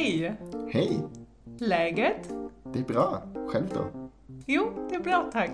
Hej! 0.00 0.34
Hej! 0.70 1.02
Läget? 1.58 2.34
Det 2.72 2.78
är 2.78 2.84
bra. 2.84 3.22
Själv 3.48 3.68
då? 3.74 4.10
Jo, 4.46 4.86
det 4.88 4.94
är 4.94 5.00
bra 5.00 5.30
tack. 5.32 5.50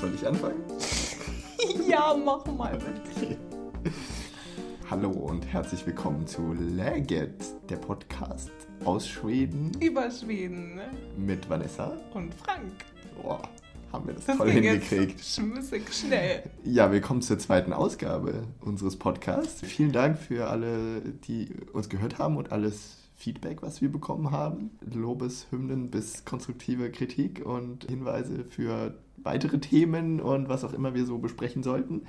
Soll 0.00 0.14
ich 0.14 0.26
anfangen? 0.26 0.64
ja, 1.90 2.16
mach 2.24 2.46
mal 2.58 2.74
bitte. 2.78 3.36
Hallo 4.90 5.10
und 5.10 5.44
herzlich 5.44 5.84
willkommen 5.86 6.26
zu 6.26 6.52
Läget, 6.52 7.44
der 7.68 7.76
Podcast 7.78 8.52
aus 8.84 9.06
Schweden 9.08 9.72
Über 9.80 10.10
Schweden 10.12 10.80
mit 11.16 11.50
Vanessa. 11.50 11.92
und 12.12 12.32
Frank. 12.34 12.84
Boah, 13.22 13.40
haben 13.94 14.08
wir 14.08 14.14
das, 14.14 14.26
Das 14.26 14.36
toll 14.38 14.50
hingekriegt. 14.50 15.20
schmissig 15.24 15.94
schnell. 15.94 16.42
Ja, 16.64 16.90
willkommen 16.90 17.22
zur 17.22 17.38
zweiten 17.38 17.72
Ausgabe 17.72 18.42
unseres 18.60 18.96
Podcasts. 18.96 19.60
Vielen 19.64 19.92
Dank 19.92 20.18
für 20.18 20.48
alle, 20.48 21.00
die 21.28 21.48
uns 21.72 21.88
gehört 21.88 22.18
haben 22.18 22.36
und 22.36 22.50
alles 22.50 22.96
Feedback, 23.14 23.62
was 23.62 23.80
wir 23.80 23.92
bekommen 23.92 24.32
haben. 24.32 24.72
Lobeshymnen 24.92 25.90
bis 25.90 26.24
konstruktive 26.24 26.90
Kritik 26.90 27.46
und 27.46 27.84
Hinweise 27.84 28.44
für 28.50 28.94
weitere 29.24 29.58
Themen 29.58 30.20
und 30.20 30.48
was 30.48 30.64
auch 30.64 30.72
immer 30.72 30.94
wir 30.94 31.04
so 31.06 31.18
besprechen 31.18 31.62
sollten. 31.62 32.02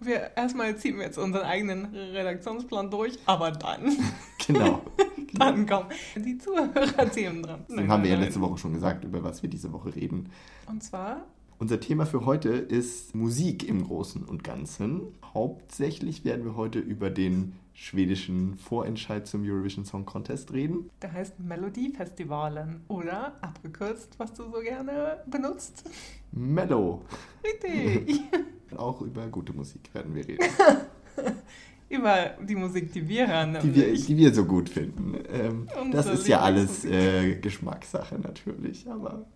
Wir, 0.00 0.32
erstmal 0.36 0.76
ziehen 0.76 0.96
wir 0.96 1.04
jetzt 1.04 1.18
unseren 1.18 1.44
eigenen 1.44 1.94
Redaktionsplan 1.94 2.90
durch, 2.90 3.18
aber 3.26 3.52
dann, 3.52 3.96
Genau. 4.46 4.82
dann 5.34 5.64
kommen 5.66 5.86
die 6.16 6.38
Zuhörerthemen 6.38 7.42
dran. 7.42 7.64
Das 7.68 7.86
haben 7.86 8.02
wir 8.02 8.10
ja 8.10 8.18
letzte 8.18 8.40
Woche 8.40 8.58
schon 8.58 8.72
gesagt, 8.72 9.04
über 9.04 9.22
was 9.22 9.42
wir 9.42 9.50
diese 9.50 9.72
Woche 9.72 9.94
reden. 9.94 10.30
Und 10.66 10.82
zwar, 10.82 11.24
Unser 11.58 11.78
Thema 11.78 12.06
für 12.06 12.26
heute 12.26 12.48
ist 12.50 13.14
Musik 13.14 13.68
im 13.68 13.84
Großen 13.84 14.24
und 14.24 14.42
Ganzen. 14.42 15.02
Hauptsächlich 15.32 16.24
werden 16.24 16.44
wir 16.44 16.56
heute 16.56 16.80
über 16.80 17.08
den 17.08 17.52
schwedischen 17.74 18.54
Vorentscheid 18.56 19.26
zum 19.26 19.42
Eurovision 19.44 19.84
Song 19.84 20.04
Contest 20.04 20.52
reden. 20.52 20.90
der 21.00 21.12
heißt 21.12 21.38
Melodiefestivalen. 21.40 22.82
Oder 22.88 23.34
abgekürzt, 23.40 24.18
was 24.18 24.32
du 24.34 24.44
so 24.44 24.60
gerne 24.60 25.18
benutzt. 25.26 25.88
Mellow. 26.32 27.02
Richtig. 27.44 28.20
Auch 28.76 29.00
über 29.02 29.26
gute 29.28 29.52
Musik 29.52 29.92
werden 29.92 30.14
wir 30.14 30.26
reden, 30.26 30.44
Über 31.88 32.30
die 32.42 32.54
Musik, 32.54 32.90
die 32.92 33.06
wir 33.06 33.28
hören. 33.28 33.58
die 33.62 33.74
wir, 33.74 33.92
die 33.92 34.16
wir 34.16 34.32
so 34.32 34.46
gut 34.46 34.70
finden. 34.70 35.14
Ähm, 35.30 35.68
das 35.90 36.06
ist 36.06 36.26
ja 36.26 36.40
alles 36.40 36.86
äh, 36.86 37.34
Geschmackssache 37.36 38.18
natürlich, 38.18 38.88
aber. 38.88 39.26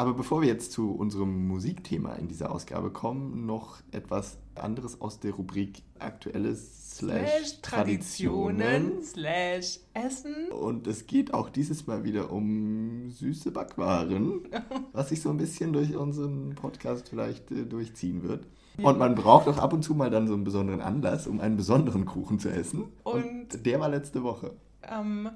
Aber 0.00 0.14
bevor 0.14 0.40
wir 0.42 0.48
jetzt 0.48 0.70
zu 0.70 0.92
unserem 0.92 1.48
Musikthema 1.48 2.14
in 2.14 2.28
dieser 2.28 2.52
Ausgabe 2.52 2.90
kommen, 2.90 3.46
noch 3.46 3.78
etwas 3.90 4.38
anderes 4.54 5.00
aus 5.00 5.18
der 5.18 5.32
Rubrik 5.32 5.82
Aktuelles 5.98 6.96
slash 6.98 7.60
Traditionen. 7.62 9.02
slash 9.02 9.80
Essen. 9.94 10.50
Und 10.52 10.86
es 10.86 11.08
geht 11.08 11.34
auch 11.34 11.48
dieses 11.50 11.88
Mal 11.88 12.04
wieder 12.04 12.30
um 12.30 13.10
süße 13.10 13.50
Backwaren, 13.50 14.42
was 14.92 15.08
sich 15.08 15.20
so 15.20 15.30
ein 15.30 15.36
bisschen 15.36 15.72
durch 15.72 15.96
unseren 15.96 16.54
Podcast 16.54 17.08
vielleicht 17.08 17.50
äh, 17.50 17.64
durchziehen 17.66 18.22
wird. 18.22 18.46
Und 18.80 18.98
man 19.00 19.16
braucht 19.16 19.48
auch 19.48 19.58
ab 19.58 19.72
und 19.72 19.82
zu 19.82 19.94
mal 19.96 20.10
dann 20.10 20.28
so 20.28 20.34
einen 20.34 20.44
besonderen 20.44 20.80
Anlass, 20.80 21.26
um 21.26 21.40
einen 21.40 21.56
besonderen 21.56 22.04
Kuchen 22.04 22.38
zu 22.38 22.48
essen. 22.50 22.84
Und- 23.02 23.66
der 23.66 23.80
war 23.80 23.88
letzte 23.88 24.22
Woche. 24.22 24.52
Am 24.82 25.28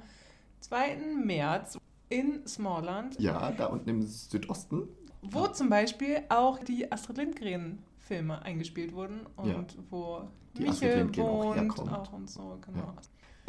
2. 0.61 0.99
März 1.25 1.79
in 2.13 2.47
Smallland, 2.47 3.19
Ja, 3.21 3.51
da 3.53 3.67
unten 3.67 3.89
im 3.89 4.03
Südosten. 4.03 4.89
wo 5.23 5.47
zum 5.49 5.69
Beispiel 5.71 6.19
auch 6.29 6.59
die 6.59 6.91
Astrid 6.93 7.17
Lindgren-Filme 7.19 8.43
eingespielt 8.43 8.93
wurden 8.95 9.21
und 9.37 9.49
Ja. 9.49 9.65
wo 9.91 10.23
Die 10.57 10.63
Michel 10.65 11.09
auch 11.11 11.17
wohnt 11.17 11.57
herkommt. 11.57 11.93
auch 11.93 12.13
und 12.13 12.29
so, 12.29 12.59
genau. 12.65 12.93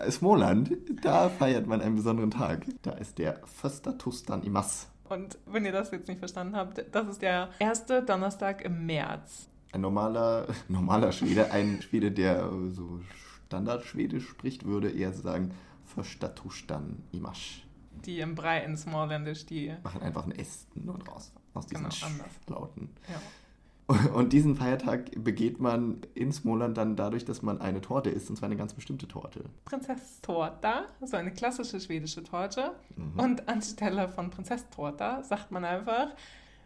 Småland, 0.09 0.75
da 1.03 1.29
feiert 1.29 1.67
man 1.67 1.81
einen 1.81 1.95
besonderen 1.95 2.31
Tag. 2.31 2.65
Da 2.81 2.91
ist 2.93 3.17
der 3.19 3.41
Första 3.45 3.91
Tustan 3.93 4.41
Imas. 4.43 4.87
Und 5.09 5.37
wenn 5.45 5.65
ihr 5.65 5.71
das 5.71 5.91
jetzt 5.91 6.07
nicht 6.07 6.17
verstanden 6.19 6.55
habt, 6.55 6.83
das 6.91 7.07
ist 7.07 7.21
der 7.21 7.49
erste 7.59 8.01
Donnerstag 8.03 8.63
im 8.65 8.85
März. 8.87 9.49
Ein 9.71 9.81
normaler, 9.81 10.47
normaler 10.67 11.11
Schwede, 11.11 11.51
ein 11.51 11.81
Schwede, 11.81 12.11
der 12.11 12.49
so 12.71 13.01
Standardschwedisch 13.47 14.27
spricht, 14.27 14.65
würde 14.65 14.89
eher 14.89 15.13
sagen 15.13 15.51
Första 15.85 16.29
Tustan 16.29 17.03
Imas. 17.11 17.37
Die 18.05 18.19
im 18.19 18.35
Brei 18.35 18.63
in 18.63 18.75
Smalllandisch, 18.77 19.45
die 19.45 19.73
Machen 19.83 20.01
einfach 20.01 20.25
ein 20.25 20.31
S 20.31 20.67
nur 20.75 20.97
draus. 20.97 21.31
Aus 21.53 21.67
diesen 21.67 21.87
Genau. 21.89 22.59
Lauten. 22.59 22.89
ja. 23.09 23.19
Und 24.13 24.31
diesen 24.33 24.55
Feiertag 24.55 25.11
begeht 25.23 25.59
man 25.59 25.97
in 26.15 26.31
Småland 26.31 26.77
dann 26.77 26.95
dadurch, 26.95 27.25
dass 27.25 27.41
man 27.41 27.59
eine 27.59 27.81
Torte 27.81 28.09
isst, 28.09 28.29
und 28.29 28.37
zwar 28.37 28.47
eine 28.47 28.55
ganz 28.55 28.73
bestimmte 28.73 29.07
Torte. 29.09 29.43
Prinsesstårta, 29.65 30.85
so 31.05 31.17
eine 31.17 31.31
klassische 31.33 31.79
schwedische 31.81 32.23
Torte. 32.23 32.71
Mhm. 32.95 33.19
Und 33.19 33.49
anstelle 33.49 34.07
von 34.07 34.29
Prinsesstårta 34.29 35.21
sagt 35.23 35.51
man 35.51 35.65
einfach, 35.65 36.07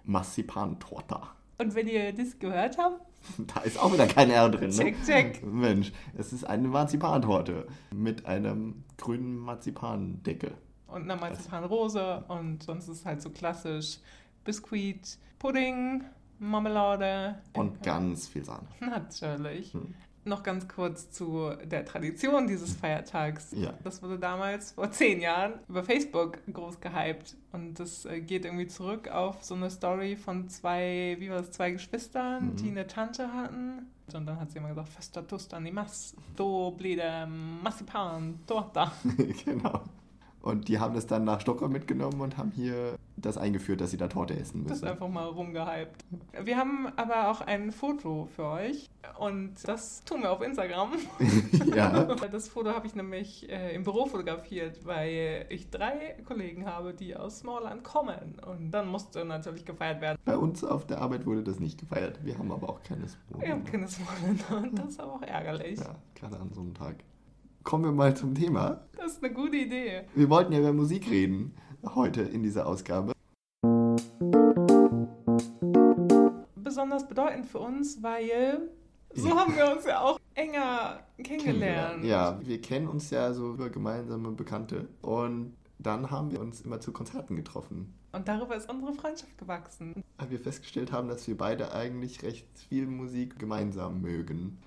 Marzipantorta. 0.06 1.30
und 1.58 1.76
wenn 1.76 1.88
ihr 1.88 2.14
das 2.14 2.38
gehört 2.40 2.78
habt, 2.78 3.02
Da 3.54 3.62
ist 3.62 3.80
auch 3.80 3.92
wieder 3.92 4.06
kein 4.08 4.30
R 4.30 4.48
drin, 4.50 4.70
ne? 4.70 4.76
check, 4.76 5.04
check. 5.04 5.44
Mensch, 5.46 5.92
es 6.18 6.32
ist 6.32 6.44
eine 6.46 6.68
Marzipantorte 6.68 7.68
mit 7.92 8.26
einem 8.28 8.84
grünen 8.98 9.38
Marzipandeckel. 9.38 10.54
Und 10.88 11.04
eine 11.04 11.16
Marzipanrose 11.20 12.24
und 12.28 12.64
sonst 12.64 12.88
ist 12.88 13.00
es 13.00 13.06
halt 13.06 13.22
so 13.22 13.30
klassisch 13.30 14.00
Biskuit, 14.44 15.18
Pudding, 15.40 16.04
Marmelade. 16.40 17.36
Und 17.54 17.84
ganz 17.84 18.28
viel 18.28 18.46
Sahne. 18.46 18.68
Natürlich. 18.80 19.74
Hm. 19.74 19.94
Noch 20.24 20.44
ganz 20.44 20.68
kurz 20.68 21.10
zu 21.12 21.52
der 21.64 21.86
Tradition 21.86 22.48
dieses 22.48 22.74
Feiertags. 22.76 23.54
Ja. 23.54 23.74
Das 23.86 24.04
wurde 24.04 24.20
damals 24.20 24.74
vor 24.74 24.92
zehn 24.92 25.22
Jahren 25.22 25.54
über 25.70 25.84
Facebook 25.86 26.40
groß 26.52 26.82
gehypt. 26.82 27.38
Und 27.54 27.76
das 27.80 28.04
äh, 28.06 28.20
geht 28.20 28.44
irgendwie 28.44 28.68
zurück 28.68 29.08
auf 29.08 29.42
so 29.44 29.56
eine 29.56 29.70
Story 29.70 30.18
von 30.18 30.50
zwei, 30.50 31.16
wie 31.20 31.30
war 31.30 31.38
das, 31.38 31.52
zwei 31.52 31.72
Geschwistern, 31.72 32.48
Mhm. 32.52 32.56
die 32.58 32.70
eine 32.72 32.88
Tante 32.88 33.32
hatten. 33.34 33.88
Und 34.14 34.28
dann 34.28 34.38
hat 34.40 34.52
sie 34.52 34.58
immer 34.58 34.70
gesagt, 34.70 34.90
Festa 34.90 35.22
tusta 35.22 35.60
ni 35.62 35.72
mas, 35.72 36.14
do 36.36 36.72
blir 36.72 36.96
det 36.98 37.28
marzipan 37.64 38.40
torta. 38.46 38.92
genau. 39.46 39.82
Und 40.48 40.70
die 40.70 40.80
haben 40.80 40.96
das 40.96 41.06
dann 41.08 41.26
nach 41.26 41.42
Stockholm 41.42 41.74
mitgenommen 41.74 42.22
und 42.22 42.38
haben 42.38 42.52
hier 42.52 42.96
das 43.18 43.38
eingeführt, 43.38 43.82
dass 43.82 43.92
sie 43.92 43.98
da 43.98 44.08
Torte 44.08 44.34
essen 44.40 44.64
Das 44.64 44.78
ist 44.78 44.82
müssen. 44.84 44.92
einfach 44.94 45.10
mal 45.10 45.26
rumgehypt. 45.26 46.06
Wir 46.42 46.56
haben 46.56 46.88
aber 46.96 47.30
auch 47.30 47.42
ein 47.42 47.74
Foto 47.74 48.30
für 48.34 48.46
euch 48.46 48.90
und 49.20 49.56
das 49.66 50.06
tun 50.06 50.22
wir 50.22 50.32
auf 50.32 50.42
Instagram. 50.42 50.94
ja. 51.76 52.08
Das 52.32 52.48
Foto 52.48 52.72
habe 52.72 52.88
ich 52.88 52.96
nämlich 52.96 53.50
äh, 53.50 53.74
im 53.76 53.84
Büro 53.84 54.06
fotografiert, 54.06 54.86
weil 54.86 55.46
ich 55.50 55.70
drei 55.70 56.16
Kollegen 56.26 56.66
habe, 56.66 56.94
die 56.94 57.16
aus 57.16 57.40
Smallland 57.40 57.84
kommen. 57.84 58.40
Und 58.46 58.72
dann 58.72 58.88
musste 58.88 59.26
natürlich 59.26 59.66
gefeiert 59.66 60.00
werden. 60.02 60.18
Bei 60.24 60.38
uns 60.38 60.64
auf 60.64 60.88
der 60.88 61.02
Arbeit 61.02 61.26
wurde 61.26 61.44
das 61.44 61.60
nicht 61.60 61.80
gefeiert. 61.80 62.20
Wir 62.24 62.38
haben 62.38 62.52
aber 62.52 62.70
auch 62.70 62.82
keines. 62.84 63.18
Ich 63.42 63.50
habe 63.50 63.62
keine 63.64 63.88
Smallländer 63.88 64.58
und 64.64 64.80
das 64.80 64.90
ist 64.92 65.00
aber 65.00 65.14
auch 65.16 65.22
ärgerlich. 65.24 65.80
Ja, 65.80 65.96
gerade 66.16 66.38
an 66.38 66.52
so 66.54 66.62
einem 66.62 66.74
Tag. 66.74 66.96
Kommen 67.68 67.84
wir 67.84 67.92
mal 67.92 68.16
zum 68.16 68.34
Thema. 68.34 68.80
Das 68.96 69.12
ist 69.12 69.22
eine 69.22 69.34
gute 69.34 69.58
Idee. 69.58 70.04
Wir 70.16 70.30
wollten 70.30 70.54
ja 70.54 70.60
über 70.60 70.72
Musik 70.72 71.12
reden 71.12 71.54
heute 71.84 72.22
in 72.22 72.42
dieser 72.42 72.66
Ausgabe. 72.66 73.12
Besonders 76.56 77.06
bedeutend 77.10 77.46
für 77.46 77.60
uns, 77.60 78.02
weil 78.02 78.70
so 79.14 79.28
Ja. 79.28 79.36
haben 79.36 79.58
wir 79.58 79.70
uns 79.70 79.84
ja 79.86 80.00
auch 80.00 80.18
enger 80.36 81.02
kennengelernt. 81.22 82.06
Ja, 82.06 82.40
wir 82.42 82.62
kennen 82.62 82.88
uns 82.88 83.10
ja 83.10 83.34
so 83.34 83.52
über 83.52 83.70
gemeinsame 83.70 84.32
Bekannte. 84.32 84.88
Und 85.02 85.54
dann 85.78 86.10
haben 86.10 86.32
wir 86.32 86.40
uns 86.40 86.62
immer 86.62 86.80
zu 86.80 86.94
Konzerten 86.94 87.36
getroffen. 87.36 87.94
Und 88.14 88.30
darüber 88.30 88.56
ist 88.56 88.72
unsere 88.72 88.94
Freundschaft 88.94 89.38
gewachsen. 89.38 90.06
Weil 90.18 90.30
wir 90.30 90.40
festgestellt 90.40 90.94
haben, 90.94 91.10
dass 91.10 91.28
wir 91.28 91.36
beide 91.38 91.74
eigentlich 91.74 92.24
recht 92.24 92.48
viel 92.70 92.88
Musik 92.88 93.38
gemeinsam 93.38 94.00
mögen. 94.00 94.58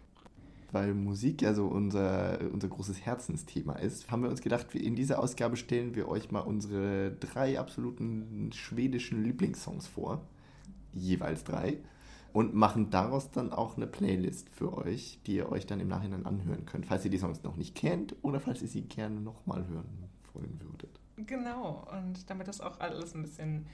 Weil 0.72 0.94
Musik 0.94 1.42
ja 1.42 1.52
so 1.52 1.66
unser, 1.66 2.38
unser 2.52 2.68
großes 2.68 3.04
Herzensthema 3.04 3.74
ist, 3.74 4.10
haben 4.10 4.22
wir 4.22 4.30
uns 4.30 4.40
gedacht, 4.40 4.74
in 4.74 4.94
dieser 4.94 5.18
Ausgabe 5.18 5.56
stellen 5.56 5.94
wir 5.96 6.08
euch 6.08 6.30
mal 6.30 6.40
unsere 6.40 7.10
drei 7.12 7.58
absoluten 7.58 8.50
schwedischen 8.52 9.24
Lieblingssongs 9.24 9.88
vor. 9.88 10.20
Jeweils 10.92 11.44
drei. 11.44 11.78
Und 12.32 12.54
machen 12.54 12.90
daraus 12.90 13.32
dann 13.32 13.52
auch 13.52 13.76
eine 13.76 13.88
Playlist 13.88 14.48
für 14.50 14.78
euch, 14.78 15.18
die 15.26 15.34
ihr 15.34 15.50
euch 15.50 15.66
dann 15.66 15.80
im 15.80 15.88
Nachhinein 15.88 16.26
anhören 16.26 16.64
könnt, 16.64 16.86
falls 16.86 17.04
ihr 17.04 17.10
die 17.10 17.18
Songs 17.18 17.42
noch 17.42 17.56
nicht 17.56 17.74
kennt 17.74 18.14
oder 18.22 18.38
falls 18.38 18.62
ihr 18.62 18.68
sie 18.68 18.82
gerne 18.82 19.20
nochmal 19.20 19.66
hören 19.66 20.08
wollen 20.32 20.60
würdet. 20.60 21.00
Genau, 21.26 21.88
und 21.98 22.30
damit 22.30 22.46
das 22.46 22.60
auch 22.60 22.78
alles 22.78 23.16
ein 23.16 23.22
bisschen 23.22 23.66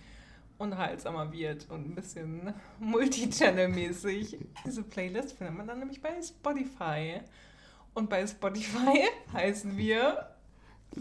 unterhaltsamer 0.58 1.32
wird 1.32 1.68
und 1.70 1.90
ein 1.90 1.94
bisschen 1.94 2.54
Multichannel-mäßig. 2.80 4.38
Diese 4.64 4.82
Playlist 4.82 5.32
findet 5.36 5.56
man 5.56 5.66
dann 5.66 5.78
nämlich 5.78 6.00
bei 6.00 6.20
Spotify. 6.22 7.20
Und 7.94 8.10
bei 8.10 8.26
Spotify 8.26 9.04
heißen 9.32 9.76
wir 9.76 10.30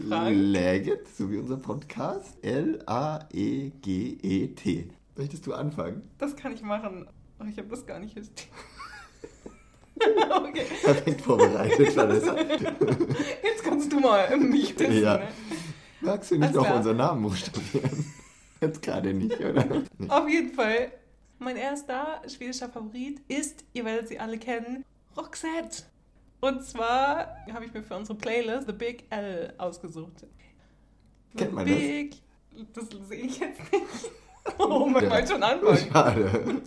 Frank. 0.08 0.36
Läget, 0.36 1.08
so 1.08 1.30
wie 1.30 1.38
unser 1.38 1.56
Podcast. 1.56 2.36
L-A-E-G-E-T. 2.42 2.88
Möchtest 5.16 5.46
du 5.46 5.54
anfangen? 5.54 6.02
Das 6.18 6.36
kann 6.36 6.52
ich 6.52 6.62
machen. 6.62 7.08
Oh, 7.40 7.44
ich 7.48 7.56
habe 7.58 7.68
das 7.68 7.86
gar 7.86 7.98
nicht. 7.98 8.16
okay. 9.98 10.66
Perfekt 10.82 11.20
vorbereitet, 11.22 11.96
Vanessa. 11.96 12.36
Jetzt 12.38 13.62
kannst 13.64 13.90
du 13.92 14.00
mal 14.00 14.36
mich 14.36 14.74
testen. 14.74 15.02
Ja. 15.02 15.18
Ne? 15.18 15.28
Magst 16.00 16.30
du 16.30 16.34
nicht 16.34 16.44
Alles 16.44 16.56
noch 16.56 16.64
klar. 16.64 16.76
unseren 16.76 16.96
Namen 16.98 17.22
buchstabieren? 17.22 18.12
Jetzt 18.60 18.82
gerade 18.82 19.12
nicht, 19.14 19.38
oder? 19.40 19.64
Nee. 19.98 20.08
Auf 20.08 20.28
jeden 20.28 20.52
Fall. 20.54 20.92
Mein 21.38 21.56
erster 21.56 22.22
schwedischer 22.28 22.68
Favorit 22.70 23.20
ist, 23.28 23.64
ihr 23.74 23.84
werdet 23.84 24.08
sie 24.08 24.18
alle 24.18 24.38
kennen, 24.38 24.84
Roxette. 25.16 25.82
Und 26.40 26.62
zwar 26.64 27.36
habe 27.52 27.64
ich 27.66 27.74
mir 27.74 27.82
für 27.82 27.96
unsere 27.96 28.16
Playlist 28.18 28.66
The 28.66 28.72
Big 28.72 29.04
L 29.10 29.52
ausgesucht. 29.58 30.20
The 31.32 31.36
Kennt 31.36 31.52
man 31.52 31.66
das? 31.66 31.74
Big, 31.76 32.16
das? 32.72 32.88
sehe 33.08 33.20
ich 33.26 33.38
jetzt 33.38 33.60
nicht. 33.72 33.84
Oh, 34.58 34.86
man 34.86 35.02
Ja. 35.02 35.26
schon 35.26 35.42
anfangen. 35.42 35.76
Schade. 35.92 36.62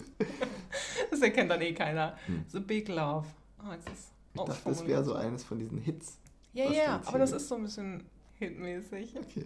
Das 1.09 1.21
erkennt 1.21 1.49
dann 1.49 1.61
eh 1.61 1.73
keiner. 1.73 2.17
Hm. 2.25 2.43
The 2.49 2.59
Big 2.59 2.89
Love. 2.89 3.25
Oh, 3.65 3.71
jetzt 3.71 3.87
ist 3.89 4.11
Ich 4.33 4.41
dachte, 4.41 4.61
das 4.65 4.85
wäre 4.85 5.01
so 5.05 5.13
eines 5.13 5.45
von 5.45 5.59
diesen 5.59 5.77
Hits. 5.77 6.19
Ja, 6.51 6.69
ja, 6.69 7.01
aber 7.05 7.19
das 7.19 7.31
ist 7.31 7.47
so 7.47 7.55
ein 7.55 7.63
bisschen 7.63 8.03
hitmäßig. 8.37 9.15
Okay. 9.17 9.45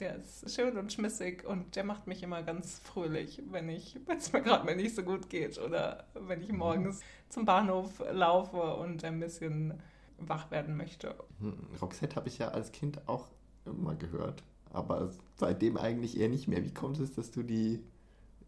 Der 0.00 0.16
ist 0.16 0.54
schön 0.54 0.76
und 0.76 0.92
schmissig 0.92 1.44
und 1.44 1.76
der 1.76 1.84
macht 1.84 2.06
mich 2.06 2.22
immer 2.22 2.42
ganz 2.42 2.80
fröhlich, 2.80 3.42
wenn 3.50 3.68
ich, 3.68 3.98
wenn 4.06 4.18
es 4.18 4.32
mir 4.32 4.42
gerade 4.42 4.64
mal 4.64 4.76
nicht 4.76 4.94
so 4.94 5.02
gut 5.02 5.30
geht 5.30 5.58
oder 5.58 6.06
wenn 6.14 6.42
ich 6.42 6.52
morgens 6.52 7.00
zum 7.28 7.44
Bahnhof 7.44 8.02
laufe 8.10 8.76
und 8.76 9.04
ein 9.04 9.20
bisschen 9.20 9.80
wach 10.18 10.50
werden 10.50 10.76
möchte. 10.76 11.14
Hm, 11.40 11.56
Roxette 11.80 12.16
habe 12.16 12.28
ich 12.28 12.38
ja 12.38 12.48
als 12.48 12.72
Kind 12.72 13.08
auch 13.08 13.28
immer 13.64 13.94
gehört. 13.94 14.42
Aber 14.72 15.10
seitdem 15.36 15.76
eigentlich 15.76 16.18
eher 16.18 16.28
nicht 16.28 16.48
mehr. 16.48 16.64
Wie 16.64 16.72
kommt 16.72 16.98
es, 16.98 17.12
dass 17.12 17.30
du 17.30 17.42
die 17.42 17.80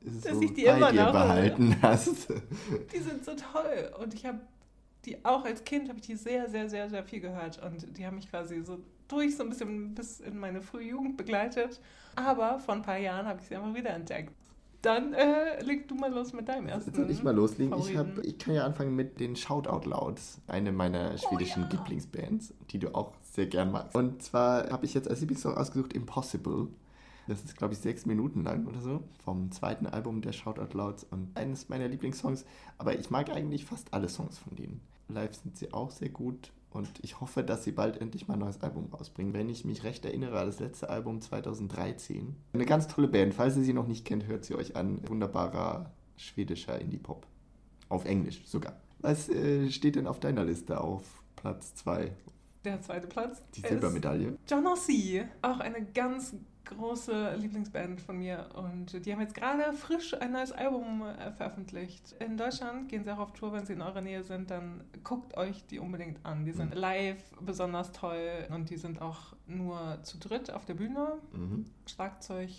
Dass 0.01 0.35
so 0.35 0.43
ich 0.43 0.55
die 0.55 0.65
bei 0.65 0.77
immer 0.77 0.93
dir 0.93 1.11
behalten 1.11 1.77
hast? 1.83 2.29
Die 2.93 2.99
sind 2.99 3.25
so 3.25 3.33
toll 3.35 3.93
und 4.01 4.15
ich 4.15 4.25
habe 4.25 4.41
die 5.05 5.23
auch 5.25 5.45
als 5.45 5.65
Kind 5.65 5.89
habe 5.89 5.99
ich 5.99 6.07
die 6.07 6.17
sehr, 6.17 6.49
sehr, 6.49 6.71
sehr, 6.71 6.89
sehr 6.89 7.05
viel 7.05 7.21
gehört 7.21 7.63
und 7.63 7.99
die 7.99 8.07
haben 8.07 8.17
mich 8.17 8.31
quasi 8.31 8.63
so 8.63 8.79
durch 9.09 9.37
so 9.37 9.43
ein 9.43 9.51
bisschen 9.51 9.95
bis 9.95 10.21
in 10.21 10.39
meine 10.39 10.63
frühe 10.63 10.89
Jugend 10.89 11.17
begleitet. 11.17 11.81
Aber 12.17 12.59
vor 12.59 12.75
ein 12.75 12.83
paar 12.83 12.99
Jahren 12.99 13.27
habe 13.27 13.41
ich 13.41 13.49
sie 13.49 13.57
einfach 13.57 13.75
wieder 13.75 13.91
entdeckt. 13.91 14.33
Dann 14.83 15.15
äh, 15.15 15.63
leg 15.63 15.89
du 15.89 15.95
mal 15.95 16.13
los 16.13 16.35
mit 16.35 16.47
deinem 16.47 16.67
ersten. 16.67 16.95
Soll 16.95 17.11
ich 17.11 17.23
mal 17.23 17.35
loslegen? 17.35 17.79
Ich, 17.79 17.97
hab, 17.97 18.19
ich 18.19 18.39
kann 18.39 18.55
ja 18.55 18.67
anfangen 18.67 18.95
mit 18.95 19.19
den 19.19 19.35
Shoutout 19.35 19.89
Louds, 19.89 20.43
eine 20.47 20.73
meiner 20.73 21.17
schwedischen 21.17 21.65
Oh 21.65 21.67
ja. 21.67 21.73
Lieblingsbands, 21.73 22.53
die 22.71 22.79
du 22.79 22.95
auch 22.95 23.15
sehr 23.23 23.47
gern 23.47 23.73
magst. 23.73 23.97
Und 23.97 24.23
zwar 24.23 24.69
habe 24.69 24.85
ich 24.85 24.93
jetzt 24.93 25.09
als 25.09 25.21
Lieblingssong 25.21 25.57
ausgesucht 25.57 25.95
Impossible. 25.95 26.69
Das 27.27 27.43
ist, 27.43 27.57
glaube 27.57 27.73
ich, 27.73 27.81
sechs 27.81 28.05
Minuten 28.05 28.45
lang 28.45 28.67
oder 28.67 28.83
so. 28.83 29.03
Vom 29.25 29.51
zweiten 29.53 29.87
Album 29.87 30.21
der 30.21 30.33
Shoutout 30.33 30.77
Louds 30.77 31.05
und 31.11 31.31
eines 31.35 31.71
meiner 31.71 31.89
Lieblingssongs. 31.89 32.45
Aber 32.77 32.99
ich 32.99 33.09
mag 33.09 33.31
eigentlich 33.31 33.65
fast 33.65 33.95
alle 33.95 34.11
Songs 34.11 34.37
von 34.37 34.55
denen. 34.55 34.83
Live 35.09 35.35
sind 35.35 35.57
sie 35.57 35.73
auch 35.73 35.91
sehr 35.91 36.11
gut 36.11 36.53
und 36.75 36.89
ich 37.03 37.21
hoffe, 37.21 37.45
dass 37.45 37.63
sie 37.63 37.71
bald 37.71 38.01
endlich 38.01 38.27
mal 38.27 38.35
ein 38.35 38.41
neues 38.41 38.61
Album 38.61 38.93
rausbringen. 38.93 39.33
Wenn 39.33 39.49
ich 39.49 39.65
mich 39.65 39.85
recht 39.85 40.05
erinnere, 40.05 40.33
war 40.33 40.45
das 40.45 40.59
letzte 40.59 40.91
Album 40.91 41.21
2013. 41.21 42.35
Eine 42.53 42.67
ganz 42.67 42.89
tolle 42.89 43.07
Band. 43.07 43.33
Falls 43.33 43.57
ihr 43.57 43.63
sie 43.63 43.73
noch 43.73 43.87
nicht 43.87 44.05
kennt, 44.05 44.27
hört 44.27 44.45
sie 44.45 44.57
euch 44.57 44.75
an. 44.75 45.01
Wunderbarer 45.09 45.93
schwedischer 46.17 46.81
Indie-Pop. 46.81 47.29
Auf 47.89 48.05
Englisch 48.07 48.43
sogar. 48.45 48.81
Was 48.99 49.29
äh, 49.29 49.71
steht 49.71 49.95
denn 49.95 50.09
auf 50.09 50.19
deiner 50.19 50.45
Liste 50.45 50.81
auf 50.81 51.23
Platz 51.37 51.77
2? 51.77 52.11
Der 52.65 52.81
zweite 52.83 53.07
Platz. 53.07 53.41
Die 53.55 53.61
Silbermedaille. 53.61 54.37
John 54.49 54.67
C. 54.77 55.25
Auch 55.43 55.61
eine 55.61 55.85
ganz 55.85 56.35
große 56.65 57.35
Lieblingsband 57.37 58.01
von 58.01 58.19
mir. 58.19 58.49
Und 58.55 59.05
die 59.05 59.13
haben 59.13 59.21
jetzt 59.21 59.35
gerade 59.35 59.73
frisch 59.73 60.15
ein 60.15 60.33
neues 60.33 60.53
Album 60.53 61.03
äh, 61.03 61.31
veröffentlicht. 61.33 62.15
In 62.21 62.37
Deutschland 62.37 62.89
gehen 62.89 63.05
sie 63.05 63.13
auch 63.13 63.19
auf 63.19 63.33
Tour, 63.33 63.53
wenn 63.53 63.67
sie 63.67 63.75
in 63.75 63.83
eurer 63.83 64.01
Nähe 64.01 64.23
sind, 64.23 64.51
dann 64.51 64.85
guckt 65.03 65.37
euch 65.37 65.65
die 65.67 65.79
unbedingt 65.79 66.25
an. 66.25 66.45
Die 66.45 66.53
sind 66.53 66.71
Mhm. 66.75 66.81
live 66.81 67.23
besonders 67.41 67.93
toll 67.93 68.47
und 68.51 68.71
die 68.71 68.77
sind 68.77 69.01
auch 69.03 69.35
nur 69.47 69.99
zu 70.03 70.19
dritt 70.19 70.51
auf 70.51 70.65
der 70.65 70.75
Bühne. 70.75 71.19
Mhm. 71.33 71.67
Schlagzeug, 71.87 72.51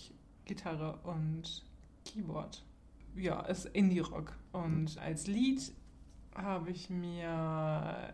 Gitarre 0.45 0.99
und 1.03 1.63
Keyboard. 2.05 2.63
Ja, 3.15 3.41
ist 3.41 3.65
Indie-Rock. 3.65 4.33
Und 4.51 4.97
als 4.99 5.25
Lied 5.27 5.71
habe 6.35 6.69
ich 6.69 6.89
mir 6.89 8.13